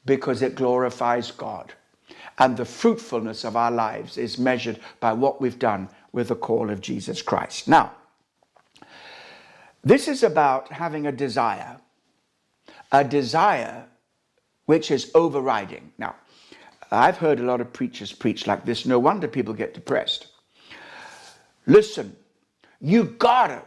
Because 0.05 0.41
it 0.41 0.55
glorifies 0.55 1.31
God. 1.31 1.73
And 2.39 2.57
the 2.57 2.65
fruitfulness 2.65 3.43
of 3.43 3.55
our 3.55 3.71
lives 3.71 4.17
is 4.17 4.37
measured 4.39 4.79
by 4.99 5.13
what 5.13 5.41
we've 5.41 5.59
done 5.59 5.89
with 6.11 6.29
the 6.29 6.35
call 6.35 6.69
of 6.69 6.81
Jesus 6.81 7.21
Christ. 7.21 7.67
Now, 7.67 7.91
this 9.83 10.07
is 10.07 10.23
about 10.23 10.71
having 10.71 11.05
a 11.07 11.11
desire, 11.11 11.79
a 12.91 13.03
desire 13.03 13.85
which 14.65 14.91
is 14.91 15.11
overriding. 15.13 15.91
Now, 15.97 16.15
I've 16.91 17.17
heard 17.17 17.39
a 17.39 17.43
lot 17.43 17.61
of 17.61 17.71
preachers 17.71 18.11
preach 18.11 18.47
like 18.47 18.65
this. 18.65 18.85
No 18.85 18.99
wonder 18.99 19.27
people 19.27 19.53
get 19.53 19.73
depressed. 19.73 20.27
Listen, 21.67 22.15
you 22.81 23.03
gotta 23.03 23.61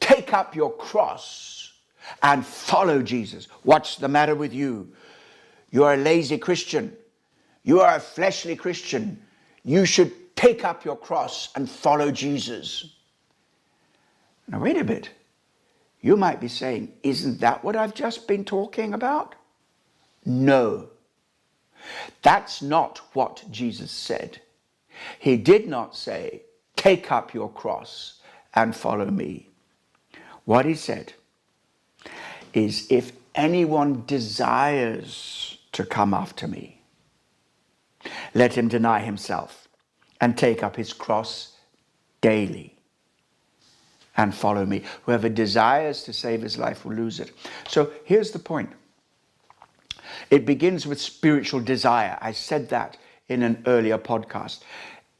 take 0.00 0.32
up 0.32 0.54
your 0.54 0.72
cross 0.72 1.72
and 2.22 2.44
follow 2.44 3.02
Jesus. 3.02 3.48
What's 3.62 3.96
the 3.96 4.08
matter 4.08 4.34
with 4.34 4.52
you? 4.52 4.92
You're 5.70 5.94
a 5.94 5.96
lazy 5.96 6.38
Christian. 6.38 6.94
You 7.62 7.80
are 7.80 7.96
a 7.96 8.00
fleshly 8.00 8.56
Christian. 8.56 9.22
You 9.64 9.86
should 9.86 10.12
take 10.36 10.64
up 10.64 10.84
your 10.84 10.96
cross 10.96 11.50
and 11.54 11.70
follow 11.70 12.10
Jesus. 12.10 12.94
Now, 14.48 14.60
wait 14.60 14.76
a 14.76 14.84
bit. 14.84 15.10
You 16.00 16.16
might 16.16 16.40
be 16.40 16.48
saying, 16.48 16.92
Isn't 17.02 17.40
that 17.40 17.64
what 17.64 17.76
I've 17.76 17.94
just 17.94 18.26
been 18.26 18.44
talking 18.44 18.92
about? 18.92 19.36
No. 20.26 20.88
That's 22.22 22.60
not 22.60 23.00
what 23.12 23.44
Jesus 23.50 23.90
said. 23.90 24.40
He 25.18 25.36
did 25.36 25.68
not 25.68 25.96
say, 25.96 26.42
Take 26.76 27.12
up 27.12 27.32
your 27.32 27.50
cross 27.50 28.20
and 28.54 28.74
follow 28.74 29.10
me. 29.10 29.48
What 30.44 30.64
he 30.64 30.74
said 30.74 31.14
is, 32.52 32.86
If 32.90 33.12
anyone 33.34 34.04
desires 34.06 35.58
to 35.72 35.84
come 35.84 36.14
after 36.14 36.46
me, 36.46 36.82
let 38.34 38.54
him 38.54 38.68
deny 38.68 39.00
himself 39.00 39.68
and 40.20 40.36
take 40.36 40.62
up 40.62 40.76
his 40.76 40.92
cross 40.92 41.56
daily 42.20 42.76
and 44.16 44.34
follow 44.34 44.66
me. 44.66 44.82
Whoever 45.04 45.28
desires 45.28 46.02
to 46.04 46.12
save 46.12 46.42
his 46.42 46.58
life 46.58 46.84
will 46.84 46.94
lose 46.94 47.20
it. 47.20 47.32
So 47.68 47.92
here's 48.04 48.30
the 48.30 48.38
point 48.38 48.70
it 50.30 50.44
begins 50.44 50.86
with 50.86 51.00
spiritual 51.00 51.60
desire. 51.60 52.18
I 52.20 52.32
said 52.32 52.68
that 52.70 52.96
in 53.28 53.42
an 53.42 53.62
earlier 53.66 53.98
podcast. 53.98 54.60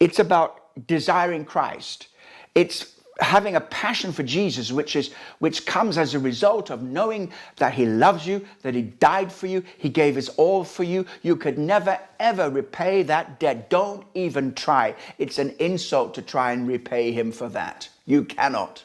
It's 0.01 0.19
about 0.19 0.87
desiring 0.87 1.45
Christ. 1.45 2.09
It's 2.55 2.92
having 3.21 3.57
a 3.57 3.61
passion 3.61 4.13
for 4.13 4.23
Jesus, 4.23 4.73
which 4.73 4.97
is 4.97 5.13
which 5.39 5.67
comes 5.67 5.99
as 5.99 6.15
a 6.15 6.19
result 6.19 6.71
of 6.71 6.83
knowing 6.83 7.31
that 7.57 7.75
He 7.75 7.87
loves 7.87 8.27
you, 8.27 8.45
that 8.63 8.75
He 8.75 8.83
died 8.83 9.33
for 9.33 9.47
you, 9.47 9.63
He 9.79 9.89
gave 9.89 10.17
His 10.17 10.29
all 10.31 10.65
for 10.65 10.85
you. 10.85 11.07
You 11.23 11.37
could 11.37 11.59
never 11.59 11.99
ever 12.19 12.51
repay 12.51 13.03
that 13.05 13.39
debt. 13.39 13.69
Don't 13.69 14.05
even 14.15 14.55
try. 14.55 14.95
It's 15.19 15.39
an 15.39 15.55
insult 15.59 16.15
to 16.15 16.23
try 16.23 16.53
and 16.53 16.67
repay 16.67 17.13
Him 17.13 17.33
for 17.33 17.49
that. 17.51 17.89
You 18.07 18.25
cannot. 18.25 18.85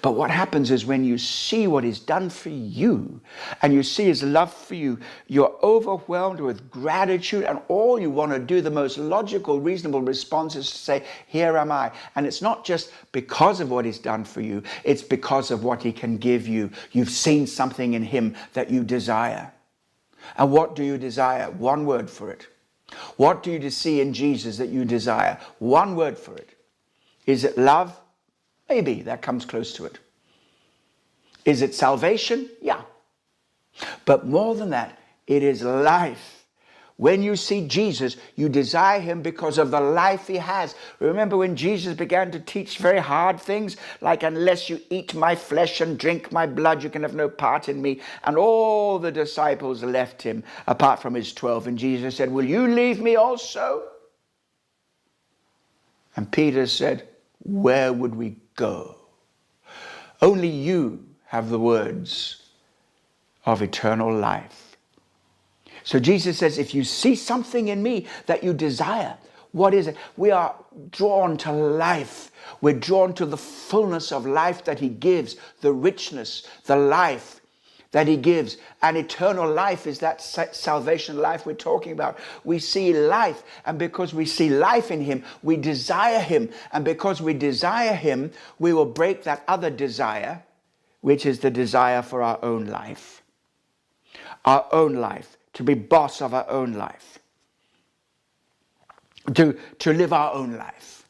But 0.00 0.12
what 0.12 0.30
happens 0.30 0.70
is 0.70 0.84
when 0.84 1.04
you 1.04 1.18
see 1.18 1.66
what 1.66 1.84
He's 1.84 1.98
done 1.98 2.30
for 2.30 2.48
you 2.50 3.20
and 3.62 3.72
you 3.72 3.82
see 3.82 4.04
His 4.04 4.22
love 4.22 4.52
for 4.52 4.74
you, 4.74 4.98
you're 5.28 5.56
overwhelmed 5.62 6.40
with 6.40 6.70
gratitude, 6.70 7.44
and 7.44 7.60
all 7.68 7.98
you 7.98 8.10
want 8.10 8.32
to 8.32 8.38
do, 8.38 8.60
the 8.60 8.70
most 8.70 8.98
logical, 8.98 9.60
reasonable 9.60 10.02
response 10.02 10.56
is 10.56 10.70
to 10.70 10.76
say, 10.76 11.04
Here 11.26 11.56
am 11.56 11.72
I. 11.72 11.92
And 12.16 12.26
it's 12.26 12.42
not 12.42 12.64
just 12.64 12.92
because 13.12 13.60
of 13.60 13.70
what 13.70 13.84
He's 13.84 13.98
done 13.98 14.24
for 14.24 14.40
you, 14.40 14.62
it's 14.84 15.02
because 15.02 15.50
of 15.50 15.64
what 15.64 15.82
He 15.82 15.92
can 15.92 16.16
give 16.16 16.46
you. 16.46 16.70
You've 16.92 17.10
seen 17.10 17.46
something 17.46 17.94
in 17.94 18.02
Him 18.02 18.34
that 18.52 18.70
you 18.70 18.84
desire. 18.84 19.52
And 20.36 20.52
what 20.52 20.76
do 20.76 20.84
you 20.84 20.98
desire? 20.98 21.50
One 21.50 21.84
word 21.86 22.08
for 22.08 22.30
it. 22.30 22.46
What 23.16 23.42
do 23.42 23.50
you 23.50 23.70
see 23.70 24.00
in 24.00 24.12
Jesus 24.12 24.58
that 24.58 24.68
you 24.68 24.84
desire? 24.84 25.38
One 25.58 25.96
word 25.96 26.18
for 26.18 26.34
it. 26.36 26.58
Is 27.26 27.44
it 27.44 27.56
love? 27.56 27.98
Maybe 28.72 29.02
that 29.02 29.20
comes 29.20 29.44
close 29.44 29.74
to 29.74 29.84
it. 29.84 29.98
Is 31.44 31.60
it 31.60 31.74
salvation? 31.74 32.48
Yeah. 32.62 32.80
But 34.06 34.26
more 34.26 34.54
than 34.54 34.70
that, 34.70 34.98
it 35.26 35.42
is 35.42 35.62
life. 35.62 36.46
When 36.96 37.22
you 37.22 37.36
see 37.36 37.68
Jesus, 37.68 38.16
you 38.34 38.48
desire 38.48 38.98
him 38.98 39.20
because 39.20 39.58
of 39.58 39.70
the 39.70 39.80
life 39.80 40.26
he 40.26 40.36
has. 40.36 40.74
Remember 41.00 41.36
when 41.36 41.54
Jesus 41.54 41.94
began 41.94 42.30
to 42.30 42.40
teach 42.40 42.78
very 42.78 43.00
hard 43.00 43.38
things, 43.38 43.76
like, 44.00 44.22
unless 44.22 44.70
you 44.70 44.80
eat 44.88 45.12
my 45.12 45.34
flesh 45.34 45.82
and 45.82 45.98
drink 45.98 46.32
my 46.32 46.46
blood, 46.46 46.82
you 46.82 46.88
can 46.88 47.02
have 47.02 47.14
no 47.14 47.28
part 47.28 47.68
in 47.68 47.82
me. 47.82 48.00
And 48.24 48.38
all 48.38 48.98
the 48.98 49.12
disciples 49.12 49.84
left 49.84 50.22
him, 50.22 50.44
apart 50.66 51.02
from 51.02 51.12
his 51.12 51.34
12. 51.34 51.66
And 51.66 51.78
Jesus 51.78 52.16
said, 52.16 52.32
Will 52.32 52.46
you 52.46 52.66
leave 52.68 53.02
me 53.02 53.16
also? 53.16 53.82
And 56.16 56.32
Peter 56.32 56.66
said, 56.66 57.06
Where 57.40 57.92
would 57.92 58.14
we 58.14 58.36
go. 58.56 58.96
Only 60.20 60.48
you 60.48 61.04
have 61.26 61.50
the 61.50 61.58
words 61.58 62.50
of 63.44 63.62
eternal 63.62 64.14
life. 64.14 64.76
So 65.84 65.98
Jesus 65.98 66.38
says, 66.38 66.58
if 66.58 66.74
you 66.74 66.84
see 66.84 67.14
something 67.16 67.68
in 67.68 67.82
me 67.82 68.06
that 68.26 68.44
you 68.44 68.54
desire, 68.54 69.16
what 69.50 69.74
is 69.74 69.88
it? 69.88 69.96
We 70.16 70.30
are 70.30 70.54
drawn 70.90 71.36
to 71.38 71.52
life. 71.52 72.30
We're 72.60 72.78
drawn 72.78 73.12
to 73.14 73.26
the 73.26 73.36
fullness 73.36 74.12
of 74.12 74.24
life 74.24 74.64
that 74.64 74.78
He 74.78 74.88
gives, 74.88 75.36
the 75.60 75.72
richness, 75.72 76.46
the 76.64 76.76
life 76.76 77.41
that 77.92 78.08
he 78.08 78.16
gives. 78.16 78.56
And 78.82 78.96
eternal 78.96 79.48
life 79.48 79.86
is 79.86 80.00
that 80.00 80.20
salvation 80.20 81.18
life 81.18 81.46
we're 81.46 81.54
talking 81.54 81.92
about. 81.92 82.18
We 82.42 82.58
see 82.58 82.92
life, 82.92 83.44
and 83.64 83.78
because 83.78 84.12
we 84.12 84.26
see 84.26 84.50
life 84.50 84.90
in 84.90 85.00
him, 85.00 85.22
we 85.42 85.56
desire 85.56 86.20
him. 86.20 86.50
And 86.72 86.84
because 86.84 87.22
we 87.22 87.34
desire 87.34 87.94
him, 87.94 88.32
we 88.58 88.72
will 88.72 88.86
break 88.86 89.22
that 89.24 89.44
other 89.46 89.70
desire, 89.70 90.42
which 91.02 91.24
is 91.24 91.38
the 91.38 91.50
desire 91.50 92.02
for 92.02 92.22
our 92.22 92.38
own 92.42 92.66
life. 92.66 93.22
Our 94.44 94.66
own 94.72 94.94
life, 94.94 95.36
to 95.54 95.62
be 95.62 95.74
boss 95.74 96.20
of 96.20 96.34
our 96.34 96.48
own 96.50 96.72
life, 96.72 97.18
to, 99.34 99.56
to 99.78 99.92
live 99.92 100.12
our 100.12 100.32
own 100.32 100.56
life. 100.56 101.01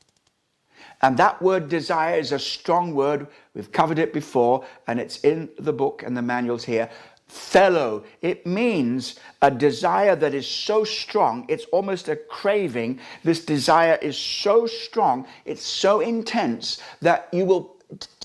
And 1.03 1.17
that 1.17 1.43
word 1.43 1.69
desire 1.69 2.19
is 2.19 2.31
a 2.31 2.39
strong 2.39 2.95
word. 2.95 3.27
We've 3.55 3.73
covered 3.73 3.99
it 3.99 4.13
before, 4.13 4.65
and 4.87 5.01
it's 5.01 5.19
in 5.21 5.49
the 5.59 5.73
book 5.73 6.03
and 6.05 6.17
the 6.17 6.23
manuals 6.23 6.65
here. 6.65 6.89
Thelo, 7.29 8.05
It 8.21 8.47
means 8.47 9.19
a 9.41 9.51
desire 9.51 10.15
that 10.17 10.35
is 10.35 10.47
so 10.47 10.85
strong, 10.85 11.47
it's 11.49 11.65
almost 11.73 12.09
a 12.09 12.17
craving. 12.17 13.01
This 13.25 13.45
desire 13.45 13.99
is 14.03 14.19
so 14.19 14.67
strong, 14.67 15.27
it's 15.47 15.65
so 15.65 16.01
intense 16.01 16.79
that 17.01 17.29
you 17.33 17.47
will 17.47 17.77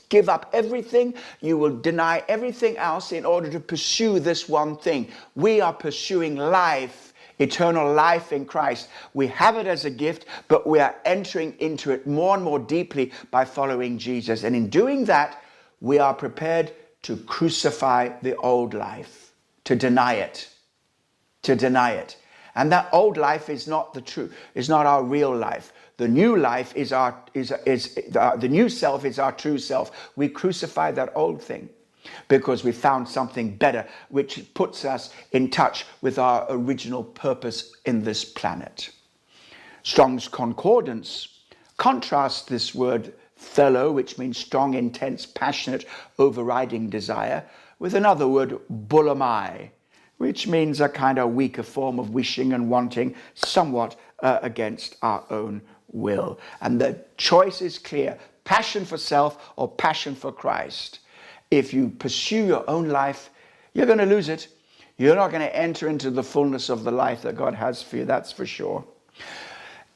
give 0.10 0.28
up 0.30 0.50
everything, 0.54 1.14
you 1.42 1.58
will 1.58 1.76
deny 1.78 2.24
everything 2.28 2.78
else 2.78 3.12
in 3.12 3.26
order 3.26 3.50
to 3.50 3.60
pursue 3.60 4.20
this 4.20 4.50
one 4.50 4.76
thing. 4.78 5.08
We 5.36 5.62
are 5.62 5.74
pursuing 5.74 6.36
life 6.36 7.07
eternal 7.40 7.94
life 7.94 8.32
in 8.32 8.46
Christ. 8.46 8.90
We 9.14 9.28
have 9.28 9.58
it 9.58 9.68
as 9.68 9.86
a 9.86 9.90
gift, 9.90 10.26
but 10.48 10.68
we 10.68 10.80
are 10.80 10.96
entering 11.06 11.56
into 11.60 11.92
it 11.92 12.08
more 12.08 12.36
and 12.36 12.44
more 12.44 12.60
deeply 12.60 13.12
by 13.32 13.46
following 13.46 13.98
Jesus. 13.98 14.44
And 14.44 14.56
in 14.56 14.70
doing 14.70 15.06
that, 15.06 15.42
we 15.80 16.00
are 16.00 16.14
prepared 16.14 16.72
to 17.04 17.18
crucify 17.18 18.10
the 18.22 18.36
old 18.38 18.74
life, 18.74 19.34
to 19.66 19.76
deny 19.76 20.14
it, 20.14 20.50
to 21.44 21.56
deny 21.56 21.92
it. 21.92 22.18
And 22.56 22.72
that 22.72 22.90
old 22.92 23.18
life 23.18 23.50
is 23.50 23.68
not 23.68 23.94
the 23.94 24.02
true, 24.02 24.32
is 24.56 24.68
not 24.68 24.88
our 24.88 25.04
real 25.04 25.36
life. 25.36 25.72
The 25.98 26.08
new 26.08 26.36
life 26.38 26.76
is 26.76 26.92
our 26.92 27.16
is 27.34 27.52
is 27.66 28.00
uh, 28.16 28.36
the 28.36 28.48
new 28.48 28.70
self 28.70 29.06
is 29.06 29.20
our 29.20 29.32
true 29.32 29.58
self. 29.60 30.12
We 30.16 30.28
crucify 30.28 30.92
that 30.92 31.12
old 31.16 31.42
thing 31.42 31.70
because 32.28 32.64
we 32.64 32.72
found 32.72 33.08
something 33.08 33.56
better, 33.56 33.88
which 34.10 34.54
puts 34.54 34.86
us 34.86 35.14
in 35.32 35.50
touch 35.50 35.86
with 36.02 36.20
our 36.20 36.46
original 36.50 37.04
purpose 37.04 37.74
in 37.86 38.04
this 38.04 38.26
planet. 38.26 38.90
Strong's 39.84 40.28
Concordance 40.28 41.28
contrasts 41.78 42.42
this 42.44 42.76
word 42.76 43.14
thelo, 43.40 43.94
which 43.94 44.18
means 44.18 44.38
strong, 44.38 44.74
intense, 44.74 45.26
passionate, 45.26 45.86
overriding 46.20 46.90
desire, 46.90 47.44
with 47.80 47.94
another 47.94 48.28
word, 48.28 48.60
bulimai, 48.88 49.70
which 50.18 50.48
means 50.48 50.82
a 50.82 50.90
kind 50.90 51.20
of 51.20 51.34
weaker 51.34 51.64
form 51.64 52.00
of 52.00 52.10
wishing 52.10 52.54
and 52.54 52.70
wanting, 52.70 53.16
somewhat 53.36 53.96
uh, 54.24 54.40
against 54.42 54.96
our 55.04 55.24
own 55.30 55.62
will. 55.92 56.40
And 56.62 56.82
the 56.82 57.00
choice 57.18 57.62
is 57.62 57.78
clear 57.78 58.18
passion 58.44 58.86
for 58.86 58.98
self 58.98 59.52
or 59.56 59.70
passion 59.70 60.16
for 60.16 60.32
Christ. 60.32 61.00
If 61.52 61.74
you 61.74 61.90
pursue 61.90 62.46
your 62.46 62.70
own 62.70 62.90
life, 62.90 63.30
you're 63.74 63.86
going 63.86 64.00
to 64.00 64.06
lose 64.06 64.30
it. 64.30 64.48
You're 64.98 65.16
not 65.16 65.32
going 65.32 65.44
to 65.44 65.56
enter 65.56 65.88
into 65.88 66.10
the 66.10 66.24
fullness 66.24 66.70
of 66.70 66.84
the 66.84 66.92
life 66.92 67.22
that 67.22 67.36
God 67.36 67.54
has 67.54 67.82
for 67.84 67.98
you, 67.98 68.06
that's 68.06 68.32
for 68.32 68.46
sure. 68.46 68.84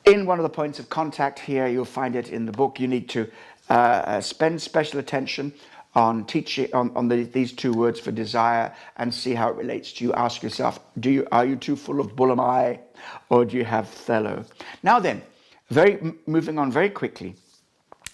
In 0.05 0.25
one 0.25 0.39
of 0.39 0.43
the 0.43 0.49
points 0.49 0.79
of 0.79 0.89
contact 0.89 1.39
here, 1.39 1.67
you'll 1.67 1.85
find 1.85 2.15
it 2.15 2.29
in 2.29 2.45
the 2.45 2.51
book. 2.51 2.79
You 2.79 2.87
need 2.87 3.09
to 3.09 3.29
uh, 3.69 3.73
uh 3.73 4.21
spend 4.21 4.61
special 4.61 4.99
attention 4.99 5.53
on 5.93 6.25
teaching 6.25 6.73
on, 6.73 6.91
on 6.95 7.07
the, 7.07 7.23
these 7.23 7.51
two 7.51 7.73
words 7.73 7.99
for 7.99 8.11
desire 8.11 8.73
and 8.97 9.13
see 9.13 9.33
how 9.33 9.49
it 9.49 9.55
relates 9.55 9.91
to 9.93 10.05
you. 10.05 10.13
Ask 10.13 10.41
yourself, 10.41 10.79
do 10.99 11.09
you 11.09 11.27
are 11.31 11.45
you 11.45 11.55
too 11.55 11.75
full 11.75 11.99
of 11.99 12.15
bulimai 12.15 12.79
or 13.29 13.45
do 13.45 13.57
you 13.57 13.65
have 13.65 13.85
thelo? 13.85 14.45
Now 14.83 14.99
then, 14.99 15.21
very 15.69 16.13
moving 16.25 16.57
on 16.57 16.71
very 16.71 16.89
quickly, 16.89 17.35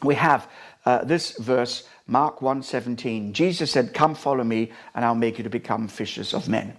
we 0.04 0.16
have 0.16 0.50
uh, 0.86 1.04
this 1.04 1.38
verse 1.38 1.88
Mark 2.08 2.42
1:17. 2.42 3.34
Jesus 3.34 3.72
said, 3.72 3.94
"Come 3.94 4.16
follow 4.16 4.44
me 4.44 4.72
and 4.96 5.06
I'll 5.06 5.16
make 5.16 5.38
you 5.38 5.44
to 5.44 5.50
become 5.50 5.88
fishers 5.88 6.34
of 6.34 6.48
men." 6.48 6.74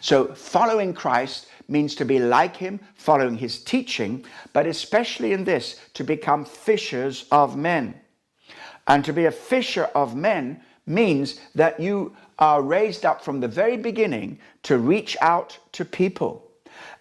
So 0.00 0.34
following 0.34 0.92
Christ 0.92 1.46
means 1.68 1.94
to 1.94 2.04
be 2.04 2.18
like 2.18 2.56
him, 2.56 2.80
following 2.94 3.38
his 3.38 3.62
teaching, 3.62 4.24
but 4.52 4.66
especially 4.66 5.32
in 5.32 5.44
this, 5.44 5.76
to 5.94 6.04
become 6.04 6.44
fishers 6.44 7.24
of 7.30 7.56
men. 7.56 7.94
And 8.86 9.04
to 9.04 9.12
be 9.12 9.24
a 9.24 9.30
fisher 9.30 9.84
of 9.94 10.14
men 10.14 10.60
means 10.86 11.40
that 11.54 11.78
you 11.78 12.16
are 12.38 12.60
raised 12.60 13.04
up 13.04 13.22
from 13.24 13.40
the 13.40 13.48
very 13.48 13.76
beginning 13.76 14.38
to 14.64 14.78
reach 14.78 15.16
out 15.20 15.58
to 15.72 15.84
people. 15.84 16.50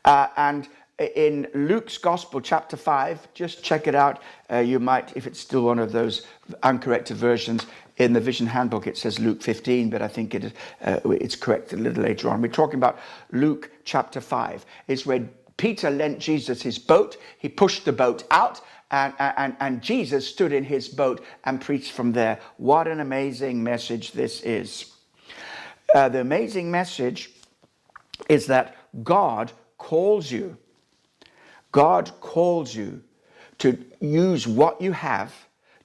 Uh, 0.06 0.28
and 0.38 0.68
in 1.16 1.48
Luke's 1.54 1.98
Gospel, 1.98 2.42
chapter 2.42 2.78
5, 2.78 3.34
just 3.34 3.64
check 3.64 3.88
it 3.88 3.96
out. 3.96 4.22
Uh, 4.52 4.58
you 4.58 4.80
might, 4.80 5.16
if 5.16 5.28
it's 5.28 5.40
still 5.40 5.64
one 5.64 5.80
of 5.80 5.92
those 5.92 6.26
uncorrected 6.64 7.18
versions, 7.18 7.66
in 7.98 8.14
the 8.14 8.20
Vision 8.20 8.48
Handbook, 8.48 8.88
it 8.88 8.98
says 8.98 9.20
Luke 9.20 9.42
15, 9.42 9.90
but 9.90 10.02
I 10.02 10.08
think 10.08 10.34
it, 10.34 10.54
uh, 10.84 11.00
it's 11.06 11.36
corrected 11.36 11.80
a 11.80 11.82
little 11.82 12.04
later 12.04 12.30
on. 12.30 12.42
We're 12.42 12.48
talking 12.48 12.80
about 12.80 13.00
Luke 13.32 13.70
chapter 13.84 14.20
5. 14.20 14.66
It's 14.88 15.06
where 15.06 15.28
Peter 15.58 15.92
lent 15.92 16.20
Jesus 16.20 16.62
his 16.62 16.80
boat. 16.80 17.18
He 17.38 17.50
pushed 17.50 17.86
the 17.86 17.94
boat 17.94 18.24
out, 18.32 18.62
and, 18.90 19.14
and, 19.20 19.56
and 19.60 19.82
Jesus 19.82 20.28
stood 20.28 20.52
in 20.52 20.64
his 20.64 20.88
boat 20.90 21.24
and 21.44 21.62
preached 21.62 21.92
from 21.92 22.12
there. 22.14 22.40
What 22.58 22.88
an 22.88 23.00
amazing 23.00 23.64
message 23.64 24.14
this 24.14 24.42
is. 24.42 24.92
Uh, 25.94 26.10
the 26.10 26.22
amazing 26.22 26.72
message 26.72 27.32
is 28.30 28.48
that 28.48 28.76
God 29.04 29.52
calls 29.78 30.32
you. 30.32 30.58
God 31.72 32.12
calls 32.20 32.76
you 32.76 33.02
to 33.60 33.78
use 34.00 34.48
what 34.48 34.82
you 34.82 34.92
have 34.92 35.34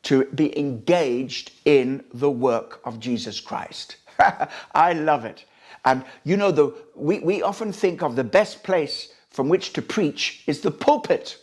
to 0.04 0.24
be 0.26 0.56
engaged 0.58 1.52
in 1.64 2.04
the 2.14 2.30
work 2.30 2.80
of 2.84 3.00
Jesus 3.00 3.40
Christ. 3.40 3.96
I 4.74 4.92
love 4.92 5.24
it. 5.24 5.44
And 5.84 6.04
you 6.24 6.36
know, 6.36 6.50
the, 6.50 6.74
we, 6.94 7.20
we 7.20 7.42
often 7.42 7.72
think 7.72 8.02
of 8.02 8.16
the 8.16 8.24
best 8.24 8.62
place 8.64 9.12
from 9.30 9.48
which 9.48 9.72
to 9.74 9.82
preach 9.82 10.42
is 10.46 10.60
the 10.60 10.70
pulpit. 10.70 11.38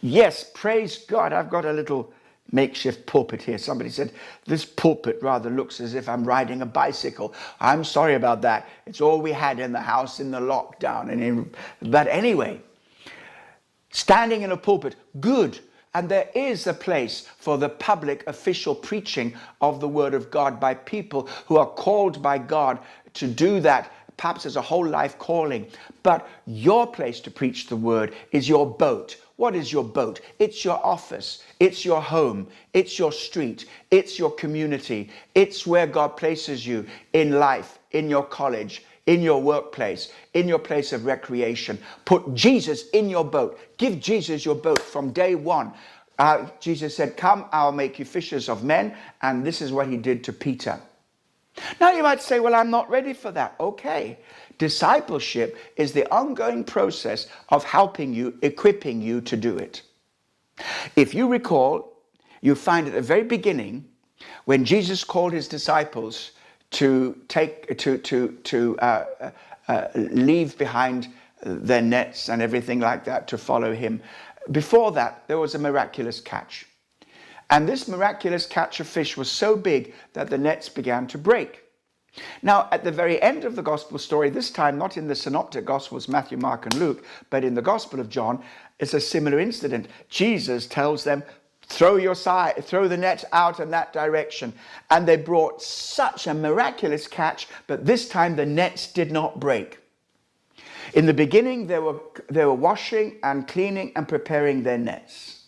Yes, 0.00 0.50
praise 0.54 0.98
God. 0.98 1.32
I've 1.32 1.50
got 1.50 1.64
a 1.64 1.72
little 1.72 2.12
makeshift 2.52 3.06
pulpit 3.06 3.42
here. 3.42 3.58
Somebody 3.58 3.90
said, 3.90 4.12
This 4.46 4.64
pulpit 4.64 5.18
rather 5.22 5.50
looks 5.50 5.80
as 5.80 5.94
if 5.94 6.08
I'm 6.08 6.24
riding 6.24 6.62
a 6.62 6.66
bicycle. 6.66 7.34
I'm 7.60 7.84
sorry 7.84 8.14
about 8.14 8.42
that. 8.42 8.68
It's 8.86 9.00
all 9.00 9.20
we 9.20 9.32
had 9.32 9.60
in 9.60 9.72
the 9.72 9.80
house 9.80 10.20
in 10.20 10.30
the 10.30 10.40
lockdown. 10.40 11.10
And 11.10 11.22
in, 11.22 11.50
but 11.82 12.08
anyway, 12.08 12.60
standing 13.90 14.42
in 14.42 14.52
a 14.52 14.56
pulpit, 14.56 14.96
good. 15.20 15.58
And 15.92 16.08
there 16.08 16.28
is 16.34 16.66
a 16.66 16.74
place 16.74 17.26
for 17.38 17.58
the 17.58 17.68
public 17.68 18.24
official 18.28 18.74
preaching 18.74 19.34
of 19.60 19.80
the 19.80 19.88
Word 19.88 20.14
of 20.14 20.30
God 20.30 20.60
by 20.60 20.74
people 20.74 21.28
who 21.46 21.56
are 21.56 21.66
called 21.66 22.22
by 22.22 22.38
God 22.38 22.78
to 23.14 23.26
do 23.26 23.60
that 23.60 23.92
perhaps 24.16 24.44
as 24.44 24.56
a 24.56 24.62
whole 24.62 24.86
life 24.86 25.18
calling. 25.18 25.66
But 26.02 26.28
your 26.46 26.86
place 26.86 27.20
to 27.20 27.30
preach 27.30 27.66
the 27.66 27.76
Word 27.76 28.14
is 28.32 28.48
your 28.48 28.66
boat 28.66 29.16
what 29.40 29.56
is 29.56 29.72
your 29.72 29.84
boat? 29.84 30.20
It's 30.38 30.66
your 30.66 30.78
office. 30.84 31.42
It's 31.60 31.82
your 31.82 32.02
home. 32.02 32.46
It's 32.74 32.98
your 32.98 33.10
street. 33.10 33.64
It's 33.90 34.18
your 34.18 34.32
community. 34.32 35.08
It's 35.34 35.66
where 35.66 35.86
God 35.86 36.18
places 36.18 36.66
you 36.66 36.84
in 37.14 37.30
life, 37.30 37.78
in 37.92 38.10
your 38.10 38.22
college, 38.22 38.84
in 39.10 39.22
your 39.22 39.42
workplace, 39.42 40.12
in 40.34 40.46
your 40.46 40.60
place 40.60 40.92
of 40.92 41.04
recreation. 41.04 41.76
Put 42.04 42.32
Jesus 42.32 42.88
in 42.90 43.10
your 43.10 43.24
boat. 43.24 43.58
Give 43.76 43.98
Jesus 43.98 44.44
your 44.44 44.54
boat 44.54 44.78
from 44.78 45.10
day 45.10 45.34
one. 45.34 45.72
Uh, 46.16 46.46
Jesus 46.60 46.94
said, 46.94 47.16
Come, 47.16 47.46
I'll 47.50 47.72
make 47.72 47.98
you 47.98 48.04
fishers 48.04 48.48
of 48.48 48.62
men. 48.62 48.94
And 49.20 49.44
this 49.44 49.60
is 49.60 49.72
what 49.72 49.88
he 49.88 49.96
did 49.96 50.22
to 50.24 50.32
Peter. 50.32 50.78
Now 51.80 51.90
you 51.90 52.04
might 52.04 52.22
say, 52.22 52.38
Well, 52.38 52.54
I'm 52.54 52.70
not 52.70 52.88
ready 52.88 53.12
for 53.12 53.32
that. 53.32 53.56
Okay. 53.58 54.16
Discipleship 54.58 55.58
is 55.74 55.92
the 55.92 56.08
ongoing 56.14 56.62
process 56.62 57.26
of 57.48 57.64
helping 57.64 58.14
you, 58.14 58.38
equipping 58.42 59.02
you 59.02 59.20
to 59.22 59.36
do 59.36 59.58
it. 59.58 59.82
If 60.94 61.14
you 61.14 61.26
recall, 61.26 61.96
you 62.42 62.54
find 62.54 62.86
at 62.86 62.92
the 62.92 63.02
very 63.02 63.24
beginning 63.24 63.86
when 64.44 64.64
Jesus 64.64 65.02
called 65.02 65.32
his 65.32 65.48
disciples 65.48 66.30
to 66.70 67.16
take 67.28 67.78
to 67.78 67.98
to 67.98 68.28
to 68.44 68.78
uh, 68.78 69.30
uh, 69.68 69.88
leave 69.94 70.56
behind 70.58 71.08
their 71.42 71.82
nets 71.82 72.28
and 72.28 72.42
everything 72.42 72.80
like 72.80 73.04
that 73.04 73.28
to 73.28 73.38
follow 73.38 73.74
him. 73.74 74.00
Before 74.50 74.92
that, 74.92 75.24
there 75.26 75.38
was 75.38 75.54
a 75.54 75.58
miraculous 75.58 76.20
catch. 76.20 76.66
And 77.50 77.68
this 77.68 77.88
miraculous 77.88 78.46
catch 78.46 78.80
of 78.80 78.86
fish 78.86 79.16
was 79.16 79.30
so 79.30 79.56
big 79.56 79.94
that 80.12 80.30
the 80.30 80.38
nets 80.38 80.68
began 80.68 81.06
to 81.08 81.18
break. 81.18 81.64
Now, 82.42 82.68
at 82.72 82.84
the 82.84 82.90
very 82.90 83.20
end 83.22 83.44
of 83.44 83.56
the 83.56 83.62
gospel 83.62 83.98
story, 83.98 84.30
this 84.30 84.50
time 84.50 84.78
not 84.78 84.96
in 84.96 85.06
the 85.06 85.14
synoptic 85.14 85.64
gospels, 85.64 86.08
Matthew, 86.08 86.38
Mark, 86.38 86.66
and 86.66 86.74
Luke, 86.74 87.04
but 87.28 87.44
in 87.44 87.54
the 87.54 87.62
gospel 87.62 88.00
of 88.00 88.08
John, 88.08 88.42
is 88.78 88.94
a 88.94 89.00
similar 89.00 89.38
incident. 89.38 89.88
Jesus 90.08 90.66
tells 90.66 91.04
them, 91.04 91.22
throw 91.70 91.96
your 91.96 92.14
side, 92.14 92.62
throw 92.64 92.88
the 92.88 92.96
net 92.96 93.24
out 93.32 93.60
in 93.60 93.70
that 93.70 93.92
direction. 93.92 94.52
And 94.90 95.06
they 95.06 95.16
brought 95.16 95.62
such 95.62 96.26
a 96.26 96.34
miraculous 96.34 97.06
catch, 97.06 97.48
but 97.66 97.86
this 97.86 98.08
time 98.08 98.36
the 98.36 98.44
nets 98.44 98.92
did 98.92 99.10
not 99.10 99.40
break. 99.40 99.78
In 100.94 101.06
the 101.06 101.14
beginning, 101.14 101.68
they 101.68 101.78
were, 101.78 102.00
they 102.28 102.44
were 102.44 102.54
washing 102.54 103.18
and 103.22 103.46
cleaning 103.46 103.92
and 103.94 104.08
preparing 104.08 104.62
their 104.62 104.78
nets. 104.78 105.44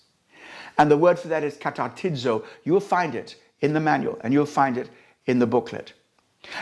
And 0.78 0.90
the 0.90 0.96
word 0.96 1.18
for 1.18 1.28
that 1.28 1.44
is 1.44 1.56
katartizo. 1.56 2.44
You'll 2.64 2.80
find 2.80 3.14
it 3.14 3.36
in 3.60 3.72
the 3.72 3.80
manual 3.80 4.18
and 4.22 4.32
you'll 4.32 4.46
find 4.46 4.78
it 4.78 4.88
in 5.26 5.38
the 5.38 5.46
booklet. 5.46 5.92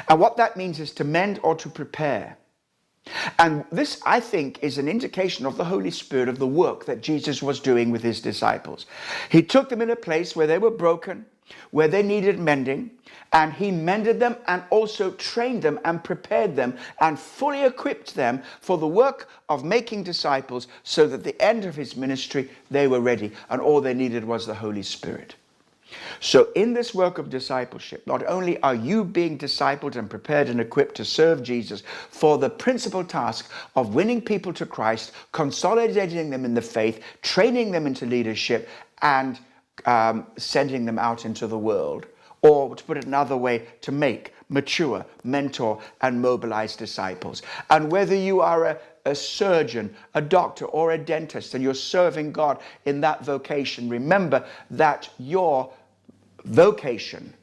And 0.08 0.18
what 0.18 0.36
that 0.38 0.56
means 0.56 0.80
is 0.80 0.92
to 0.92 1.04
mend 1.04 1.38
or 1.42 1.54
to 1.56 1.68
prepare. 1.68 2.36
And 3.38 3.64
this, 3.72 4.00
I 4.04 4.20
think, 4.20 4.58
is 4.62 4.78
an 4.78 4.88
indication 4.88 5.46
of 5.46 5.56
the 5.56 5.64
Holy 5.64 5.90
Spirit 5.90 6.28
of 6.28 6.38
the 6.38 6.46
work 6.46 6.84
that 6.86 7.00
Jesus 7.00 7.42
was 7.42 7.60
doing 7.60 7.90
with 7.90 8.02
his 8.02 8.20
disciples. 8.20 8.86
He 9.30 9.42
took 9.42 9.68
them 9.68 9.82
in 9.82 9.90
a 9.90 9.96
place 9.96 10.36
where 10.36 10.46
they 10.46 10.58
were 10.58 10.70
broken, 10.70 11.26
where 11.70 11.88
they 11.88 12.02
needed 12.02 12.38
mending, 12.38 12.90
and 13.32 13.52
he 13.52 13.70
mended 13.70 14.18
them 14.18 14.36
and 14.48 14.62
also 14.70 15.12
trained 15.12 15.62
them 15.62 15.78
and 15.84 16.02
prepared 16.02 16.56
them 16.56 16.76
and 17.00 17.18
fully 17.18 17.64
equipped 17.64 18.14
them 18.14 18.42
for 18.60 18.76
the 18.78 18.86
work 18.86 19.28
of 19.48 19.64
making 19.64 20.02
disciples 20.02 20.66
so 20.82 21.06
that 21.06 21.16
at 21.16 21.24
the 21.24 21.40
end 21.40 21.64
of 21.64 21.76
his 21.76 21.96
ministry 21.96 22.50
they 22.70 22.88
were 22.88 23.00
ready 23.00 23.30
and 23.48 23.60
all 23.60 23.80
they 23.80 23.94
needed 23.94 24.24
was 24.24 24.46
the 24.46 24.54
Holy 24.54 24.82
Spirit. 24.82 25.34
So, 26.20 26.48
in 26.55 26.72
this 26.72 26.94
work 26.94 27.18
of 27.18 27.31
discipleship, 27.31 28.07
not 28.07 28.26
only 28.26 28.61
are 28.62 28.74
you 28.74 29.05
being 29.05 29.38
discipled 29.38 29.96
and 29.96 30.09
prepared 30.09 30.48
and 30.48 30.61
equipped 30.61 30.94
to 30.96 31.05
serve 31.05 31.42
Jesus 31.42 31.83
for 32.11 32.38
the 32.38 32.50
principal 32.50 33.05
task 33.05 33.50
of 33.76 33.94
winning 33.94 34.20
people 34.20 34.53
to 34.55 34.66
Christ, 34.66 35.12
consolidating 35.33 36.31
them 36.31 36.44
in 36.44 36.55
the 36.55 36.62
faith, 36.62 37.03
training 37.22 37.70
them 37.70 37.87
into 37.87 38.07
leadership, 38.07 38.68
and 39.03 39.38
um, 39.87 40.26
sending 40.37 40.85
them 40.85 40.98
out 40.98 41.24
into 41.24 41.46
the 41.46 41.59
world. 41.59 42.07
Or, 42.42 42.74
to 42.74 42.85
put 42.85 42.96
it 42.96 43.05
another 43.05 43.37
way, 43.37 43.66
to 43.83 43.92
make, 43.92 44.33
mature, 44.48 45.05
mentor, 45.24 45.81
and 46.00 46.20
mobilize 46.20 46.74
disciples. 46.74 47.42
And 47.68 47.90
whether 47.90 48.14
you 48.14 48.40
are 48.40 48.64
a, 48.64 48.79
a 49.05 49.14
surgeon, 49.14 49.94
a 50.14 50.22
doctor, 50.22 50.64
or 50.66 50.92
a 50.92 50.98
dentist, 50.98 51.55
and 51.55 51.62
you're 51.62 51.74
serving 51.74 52.33
God 52.33 52.61
in 52.85 53.00
that 53.03 53.24
vocation, 53.24 53.88
remember 53.88 54.44
that 54.70 55.09
your 55.18 55.72
vocation, 56.44 57.35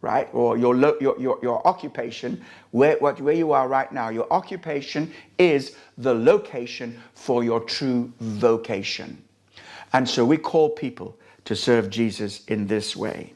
right, 0.00 0.28
or 0.32 0.58
your, 0.58 0.76
your, 1.00 1.18
your, 1.20 1.38
your 1.42 1.66
occupation, 1.66 2.42
where, 2.70 2.96
what, 2.98 3.20
where 3.20 3.34
you 3.34 3.52
are 3.52 3.68
right 3.68 3.92
now, 3.92 4.08
your 4.08 4.26
occupation 4.32 5.12
is 5.38 5.76
the 5.98 6.14
location 6.14 7.00
for 7.14 7.44
your 7.44 7.60
true 7.60 8.12
vocation. 8.20 9.22
And 9.92 10.08
so 10.08 10.24
we 10.24 10.36
call 10.36 10.70
people 10.70 11.18
to 11.44 11.54
serve 11.54 11.90
Jesus 11.90 12.44
in 12.46 12.66
this 12.66 12.96
way. 12.96 13.34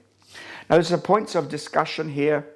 Now, 0.69 0.77
there's 0.77 0.93
a 0.93 0.99
points 0.99 1.35
of 1.35 1.49
discussion 1.49 2.09
here. 2.09 2.47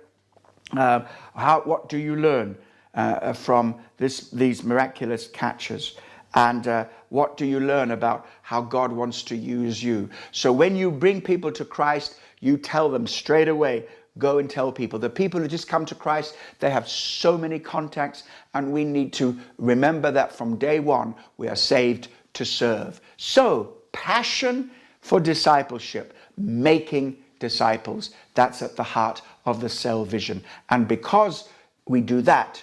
Uh, 0.77 1.01
how, 1.35 1.61
what 1.63 1.89
do 1.89 1.99
you 1.99 2.17
learn 2.17 2.57
uh, 2.95 3.33
from 3.33 3.77
this, 3.97 4.31
these 4.31 4.65
miraculous 4.65 5.29
catches? 5.29 5.97
And 6.35 6.67
uh, 6.67 6.87
what 7.11 7.37
do 7.37 7.45
you 7.45 7.61
learn 7.61 7.91
about 7.91 8.27
how 8.43 8.63
God 8.63 8.91
wants 8.91 9.23
to 9.25 9.37
use 9.37 9.83
you? 9.83 10.09
So, 10.33 10.53
when 10.53 10.75
you 10.75 10.91
bring 10.91 11.21
people 11.21 11.53
to 11.53 11.65
Christ, 11.65 12.17
you 12.41 12.57
tell 12.57 12.89
them 12.89 13.07
straight 13.07 13.49
away 13.49 13.85
go 14.19 14.39
and 14.39 14.51
tell 14.51 14.73
people. 14.73 14.99
The 14.99 15.11
people 15.11 15.41
who 15.41 15.49
just 15.49 15.69
come 15.69 15.85
to 15.87 15.95
Christ, 15.95 16.37
they 16.59 16.71
have 16.71 16.89
so 16.89 17.37
many 17.37 17.59
contacts, 17.59 18.25
and 18.55 18.73
we 18.73 18.85
need 18.85 19.13
to 19.15 19.37
remember 19.59 20.11
that 20.11 20.33
from 20.33 20.57
day 20.57 20.81
one, 20.81 21.15
we 21.37 21.49
are 21.49 21.57
saved 21.57 22.09
to 22.35 22.45
serve. 22.45 23.01
So, 23.17 23.75
passion 23.93 24.71
for 25.01 25.19
discipleship, 25.21 26.15
making 26.37 27.17
disciples, 27.39 28.11
that's 28.35 28.63
at 28.63 28.77
the 28.77 28.83
heart 28.83 29.23
of 29.47 29.61
the 29.61 29.69
cell 29.69 30.05
vision. 30.05 30.45
And 30.69 30.87
because 30.87 31.49
we 31.87 32.01
do 32.01 32.21
that, 32.23 32.63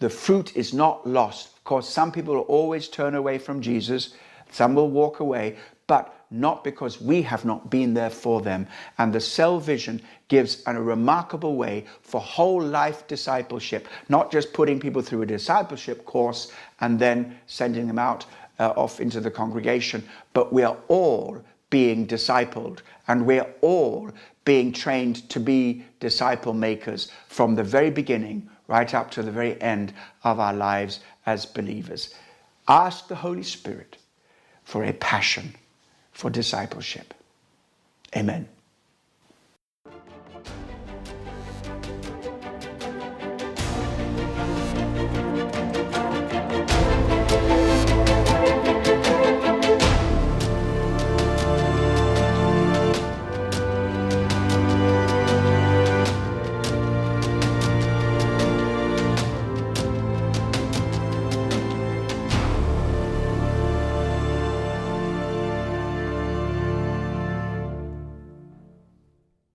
the 0.00 0.10
fruit 0.10 0.56
is 0.56 0.74
not 0.74 1.06
lost. 1.06 1.55
Course, 1.66 1.88
some 1.88 2.12
people 2.12 2.36
will 2.36 2.42
always 2.42 2.86
turn 2.86 3.16
away 3.16 3.38
from 3.38 3.60
Jesus, 3.60 4.14
some 4.52 4.76
will 4.76 4.88
walk 4.88 5.18
away, 5.18 5.56
but 5.88 6.24
not 6.30 6.62
because 6.62 7.00
we 7.00 7.22
have 7.22 7.44
not 7.44 7.70
been 7.70 7.92
there 7.92 8.08
for 8.08 8.40
them. 8.40 8.68
And 8.98 9.12
the 9.12 9.20
cell 9.20 9.58
vision 9.58 10.00
gives 10.28 10.62
a 10.66 10.80
remarkable 10.80 11.56
way 11.56 11.86
for 12.02 12.20
whole 12.20 12.62
life 12.62 13.08
discipleship, 13.08 13.88
not 14.08 14.30
just 14.30 14.52
putting 14.52 14.78
people 14.78 15.02
through 15.02 15.22
a 15.22 15.26
discipleship 15.26 16.04
course 16.04 16.52
and 16.80 17.00
then 17.00 17.36
sending 17.48 17.88
them 17.88 17.98
out 17.98 18.26
uh, 18.60 18.68
off 18.76 19.00
into 19.00 19.20
the 19.20 19.30
congregation, 19.32 20.04
but 20.34 20.52
we 20.52 20.62
are 20.62 20.76
all 20.86 21.42
being 21.70 22.06
discipled 22.06 22.78
and 23.08 23.26
we're 23.26 23.52
all 23.60 24.08
being 24.44 24.72
trained 24.72 25.28
to 25.30 25.40
be 25.40 25.84
disciple 25.98 26.54
makers 26.54 27.10
from 27.26 27.56
the 27.56 27.64
very 27.64 27.90
beginning 27.90 28.48
right 28.68 28.94
up 28.94 29.10
to 29.10 29.22
the 29.22 29.30
very 29.30 29.60
end 29.60 29.92
of 30.24 30.40
our 30.40 30.54
lives 30.54 31.00
as 31.26 31.44
believers. 31.46 32.14
Ask 32.68 33.08
the 33.08 33.16
Holy 33.16 33.42
Spirit 33.42 33.96
for 34.64 34.84
a 34.84 34.92
passion 34.92 35.54
for 36.12 36.30
discipleship. 36.30 37.14
Amen. 38.16 38.48